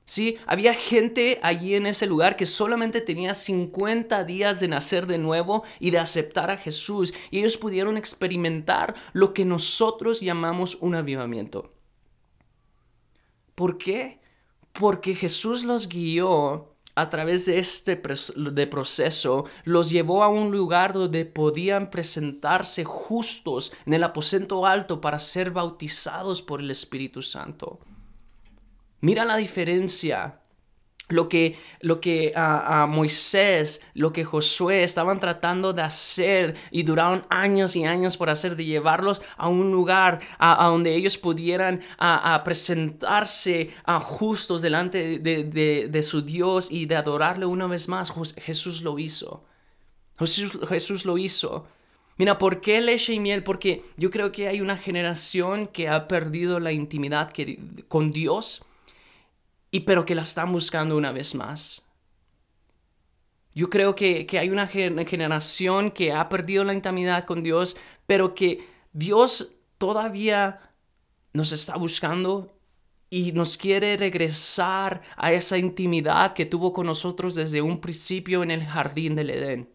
Sí, 0.05 0.37
había 0.47 0.73
gente 0.73 1.39
allí 1.43 1.75
en 1.75 1.85
ese 1.85 2.07
lugar 2.07 2.35
que 2.35 2.47
solamente 2.47 3.01
tenía 3.01 3.35
50 3.35 4.23
días 4.23 4.59
de 4.59 4.69
nacer 4.69 5.05
de 5.05 5.19
nuevo 5.19 5.65
y 5.79 5.91
de 5.91 5.99
aceptar 5.99 6.49
a 6.49 6.57
Jesús, 6.57 7.13
y 7.29 7.37
ellos 7.41 7.57
pudieron 7.57 7.95
experimentar 7.95 8.95
lo 9.13 9.35
que 9.35 9.45
nosotros 9.45 10.19
llamamos 10.21 10.79
un 10.81 10.95
avivamiento. 10.95 11.74
¿Por 13.55 13.77
qué? 13.77 14.19
Porque 14.73 15.15
Jesús 15.15 15.63
los 15.63 15.87
guió 15.87 16.75
a 16.95 17.09
través 17.09 17.45
de 17.45 17.59
este 17.59 18.01
de 18.35 18.67
proceso, 18.67 19.45
los 19.65 19.89
llevó 19.89 20.23
a 20.23 20.29
un 20.29 20.51
lugar 20.51 20.93
donde 20.93 21.25
podían 21.25 21.89
presentarse 21.89 22.85
justos 22.85 23.73
en 23.85 23.93
el 23.93 24.03
aposento 24.03 24.65
alto 24.65 25.01
para 25.01 25.19
ser 25.19 25.51
bautizados 25.51 26.41
por 26.41 26.61
el 26.61 26.71
Espíritu 26.71 27.21
Santo. 27.21 27.79
Mira 29.01 29.25
la 29.25 29.35
diferencia 29.35 30.41
lo 31.07 31.29
que, 31.29 31.57
lo 31.81 31.99
que 31.99 32.33
a 32.35 32.87
Moisés, 32.87 33.81
lo 33.93 34.11
que 34.11 34.25
Josué 34.25 34.83
estaban 34.83 35.19
tratando 35.19 35.73
de 35.73 35.83
hacer 35.83 36.55
y 36.71 36.83
duraron 36.83 37.25
años 37.29 37.75
y 37.75 37.85
años 37.85 38.17
por 38.17 38.29
hacer, 38.29 38.55
de 38.55 38.65
llevarlos 38.65 39.21
a 39.37 39.47
un 39.47 39.71
lugar 39.71 40.19
a, 40.39 40.65
donde 40.67 40.95
ellos 40.95 41.17
pudieran 41.17 41.81
a, 41.97 42.41
presentarse 42.43 43.69
a 43.83 43.99
justos 43.99 44.61
delante 44.61 45.19
de, 45.19 45.43
de, 45.89 46.03
su 46.03 46.21
Dios 46.21 46.71
y 46.71 46.85
de 46.85 46.95
adorarle 46.95 47.45
una 47.45 47.67
vez 47.67 47.87
más. 47.87 48.11
Jesús 48.37 48.81
lo 48.81 48.97
hizo. 48.97 49.43
Jesús, 50.17 50.57
Jesús 50.67 51.05
lo 51.05 51.17
hizo. 51.17 51.67
Mira, 52.17 52.37
¿por 52.37 52.61
qué 52.61 52.81
leche 52.81 53.13
y 53.13 53.19
miel? 53.19 53.43
Porque 53.43 53.83
yo 53.97 54.09
creo 54.09 54.31
que 54.31 54.47
hay 54.47 54.61
una 54.61 54.77
generación 54.77 55.67
que 55.67 55.89
ha 55.89 56.07
perdido 56.07 56.59
la 56.59 56.71
intimidad 56.71 57.31
con 57.89 58.11
Dios 58.11 58.64
y 59.75 59.81
pero 59.81 60.05
que 60.05 60.15
la 60.15 60.21
están 60.21 60.53
buscando 60.53 60.95
una 60.95 61.11
vez 61.11 61.35
más. 61.35 61.85
Yo 63.53 63.69
creo 63.69 63.93
que, 63.93 64.25
hay 64.39 64.49
una 64.49 64.67
generación 64.67 65.91
que 65.91 66.13
ha 66.13 66.29
perdido 66.29 66.63
la 66.63 66.73
intimidad 66.73 67.25
con 67.25 67.43
Dios, 67.43 67.75
pero 68.05 68.33
que 68.35 68.65
Dios 68.93 69.51
todavía 69.77 70.61
nos 71.33 71.51
está 71.51 71.75
buscando 71.75 72.57
y 73.09 73.33
nos 73.33 73.57
quiere 73.57 73.97
regresar 73.97 75.01
a 75.17 75.33
esa 75.33 75.57
intimidad 75.57 76.31
que 76.31 76.45
tuvo 76.45 76.71
con 76.71 76.85
nosotros 76.85 77.35
desde 77.35 77.61
un 77.61 77.81
principio 77.81 78.43
en 78.43 78.51
el 78.51 78.63
jardín 78.63 79.13
del 79.15 79.29
Edén. 79.29 79.69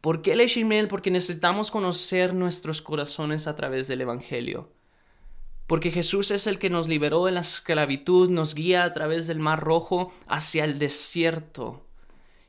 ¿Por 0.00 0.22
qué 0.22 0.32
el 0.32 0.88
Porque 0.88 1.12
necesitamos 1.12 1.70
conocer 1.70 2.34
nuestros 2.34 2.82
corazones 2.82 3.46
a 3.46 3.54
través 3.54 3.86
del 3.86 4.00
Evangelio. 4.00 4.72
Porque 5.72 5.90
Jesús 5.90 6.30
es 6.32 6.46
el 6.46 6.58
que 6.58 6.68
nos 6.68 6.86
liberó 6.86 7.24
de 7.24 7.32
la 7.32 7.40
esclavitud, 7.40 8.28
nos 8.28 8.54
guía 8.54 8.84
a 8.84 8.92
través 8.92 9.26
del 9.26 9.38
mar 9.38 9.58
rojo 9.60 10.12
hacia 10.26 10.64
el 10.64 10.78
desierto. 10.78 11.86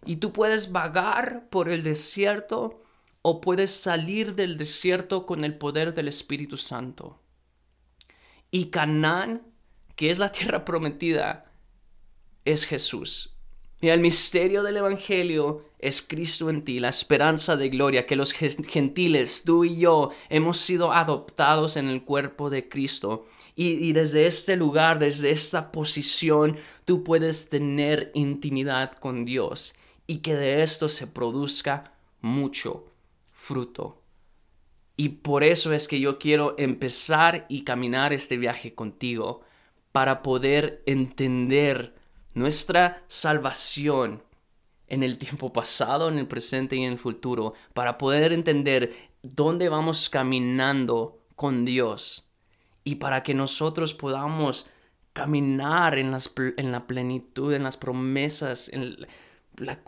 Y 0.06 0.18
tú 0.18 0.34
puedes 0.34 0.74
vagar 0.74 1.48
por 1.50 1.70
el 1.70 1.84
desierto 1.84 2.84
o 3.22 3.40
puedes 3.40 3.72
salir 3.72 4.36
del 4.36 4.58
desierto 4.58 5.26
con 5.26 5.46
el 5.46 5.58
poder 5.58 5.96
del 5.96 6.10
Espíritu 6.10 6.58
Santo. 6.58 7.18
Y 8.52 8.66
Canaán, 8.72 9.44
que 9.96 10.10
es 10.10 10.20
la 10.20 10.34
tierra 10.34 10.66
prometida, 10.66 11.50
es 12.44 12.66
Jesús. 12.66 13.38
Y 13.80 13.88
el 13.88 14.02
misterio 14.02 14.64
del 14.64 14.76
Evangelio 14.76 15.64
es 15.84 16.02
Cristo 16.02 16.50
en 16.50 16.64
ti, 16.64 16.80
la 16.80 16.90
esperanza 16.90 17.56
de 17.56 17.70
gloria, 17.70 18.06
que 18.06 18.16
los 18.16 18.32
gentiles, 18.32 19.44
tú 19.46 19.66
y 19.66 19.78
yo, 19.78 20.12
hemos 20.30 20.60
sido 20.60 20.92
adoptados 20.94 21.78
en 21.78 21.90
el 21.90 22.04
cuerpo 22.04 22.50
de 22.50 22.70
Cristo. 22.70 23.26
Y, 23.56 23.94
desde 23.94 24.26
este 24.26 24.56
lugar, 24.56 24.98
desde 24.98 25.32
esta 25.32 25.72
posición, 25.72 26.58
tú 26.86 27.04
puedes 27.04 27.50
tener 27.50 28.12
intimidad 28.16 28.94
con 28.94 29.26
Dios 29.26 29.76
y 30.08 30.18
que 30.18 30.36
de 30.36 30.64
esto 30.64 30.90
se 30.90 31.06
produzca 31.06 31.94
mucho 32.22 32.86
fruto. 33.26 34.02
Y 34.96 35.10
por 35.10 35.44
eso 35.44 35.74
es 35.74 35.88
que 35.88 36.00
yo 36.00 36.18
quiero 36.18 36.56
empezar 36.58 37.46
y 37.50 37.64
caminar 37.64 38.14
este 38.14 38.38
viaje 38.38 38.74
contigo 38.74 39.42
para 39.92 40.24
poder 40.24 40.82
entender 40.86 41.96
nuestra 42.34 43.04
salvación 43.08 44.24
en 44.94 45.02
el 45.02 45.18
tiempo 45.18 45.52
pasado, 45.52 46.08
en 46.08 46.20
el 46.20 46.28
presente 46.28 46.76
y 46.76 46.84
en 46.84 46.94
el 46.94 47.00
futuro, 47.00 47.54
para 47.74 47.98
poder 47.98 48.32
entender 48.32 48.96
dónde 49.24 49.68
vamos 49.68 50.08
caminando 50.08 51.20
con 51.36 51.66
Dios 51.66 52.32
y 52.84 52.96
para 52.96 53.24
que 53.24 53.34
nosotros 53.34 53.96
podamos 53.96 54.70
caminar 55.12 55.98
en, 55.98 56.12
la 56.12 56.88
plenitud, 56.88 57.54
en 57.54 57.64
las 57.64 57.76
promesas, 57.76 58.70
en 58.70 58.98
la, 59.58 59.80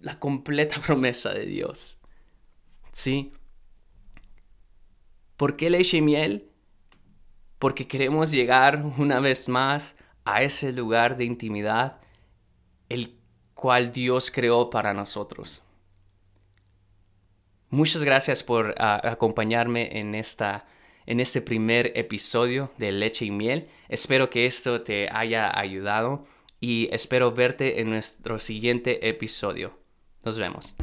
la 0.00 0.18
completa 0.18 0.80
promesa 0.86 1.34
de 1.34 1.44
Dios. 1.44 1.98
¿Sí? 2.92 3.34
¿Por 5.36 5.56
qué 5.56 5.68
leche 5.68 5.98
y 5.98 6.02
miel? 6.02 6.48
Porque 7.58 7.86
queremos 7.86 8.30
llegar 8.30 8.82
una 8.96 9.20
vez 9.20 9.50
más 9.50 9.96
a 10.24 10.42
ese 10.42 10.72
lugar 10.72 11.18
de 11.18 11.26
intimidad 11.26 12.00
el 12.88 13.17
cual 13.58 13.90
Dios 13.90 14.30
creó 14.30 14.70
para 14.70 14.94
nosotros. 14.94 15.64
Muchas 17.70 18.04
gracias 18.04 18.44
por 18.44 18.76
ah, 18.78 19.00
acompañarme 19.02 19.98
en, 19.98 20.14
esta, 20.14 20.68
en 21.06 21.18
este 21.18 21.42
primer 21.42 21.90
episodio 21.96 22.70
de 22.78 22.92
Leche 22.92 23.24
y 23.24 23.32
Miel. 23.32 23.68
Espero 23.88 24.30
que 24.30 24.46
esto 24.46 24.82
te 24.82 25.08
haya 25.10 25.58
ayudado 25.58 26.24
y 26.60 26.88
espero 26.92 27.32
verte 27.32 27.80
en 27.80 27.90
nuestro 27.90 28.38
siguiente 28.38 29.08
episodio. 29.08 29.76
Nos 30.24 30.38
vemos. 30.38 30.76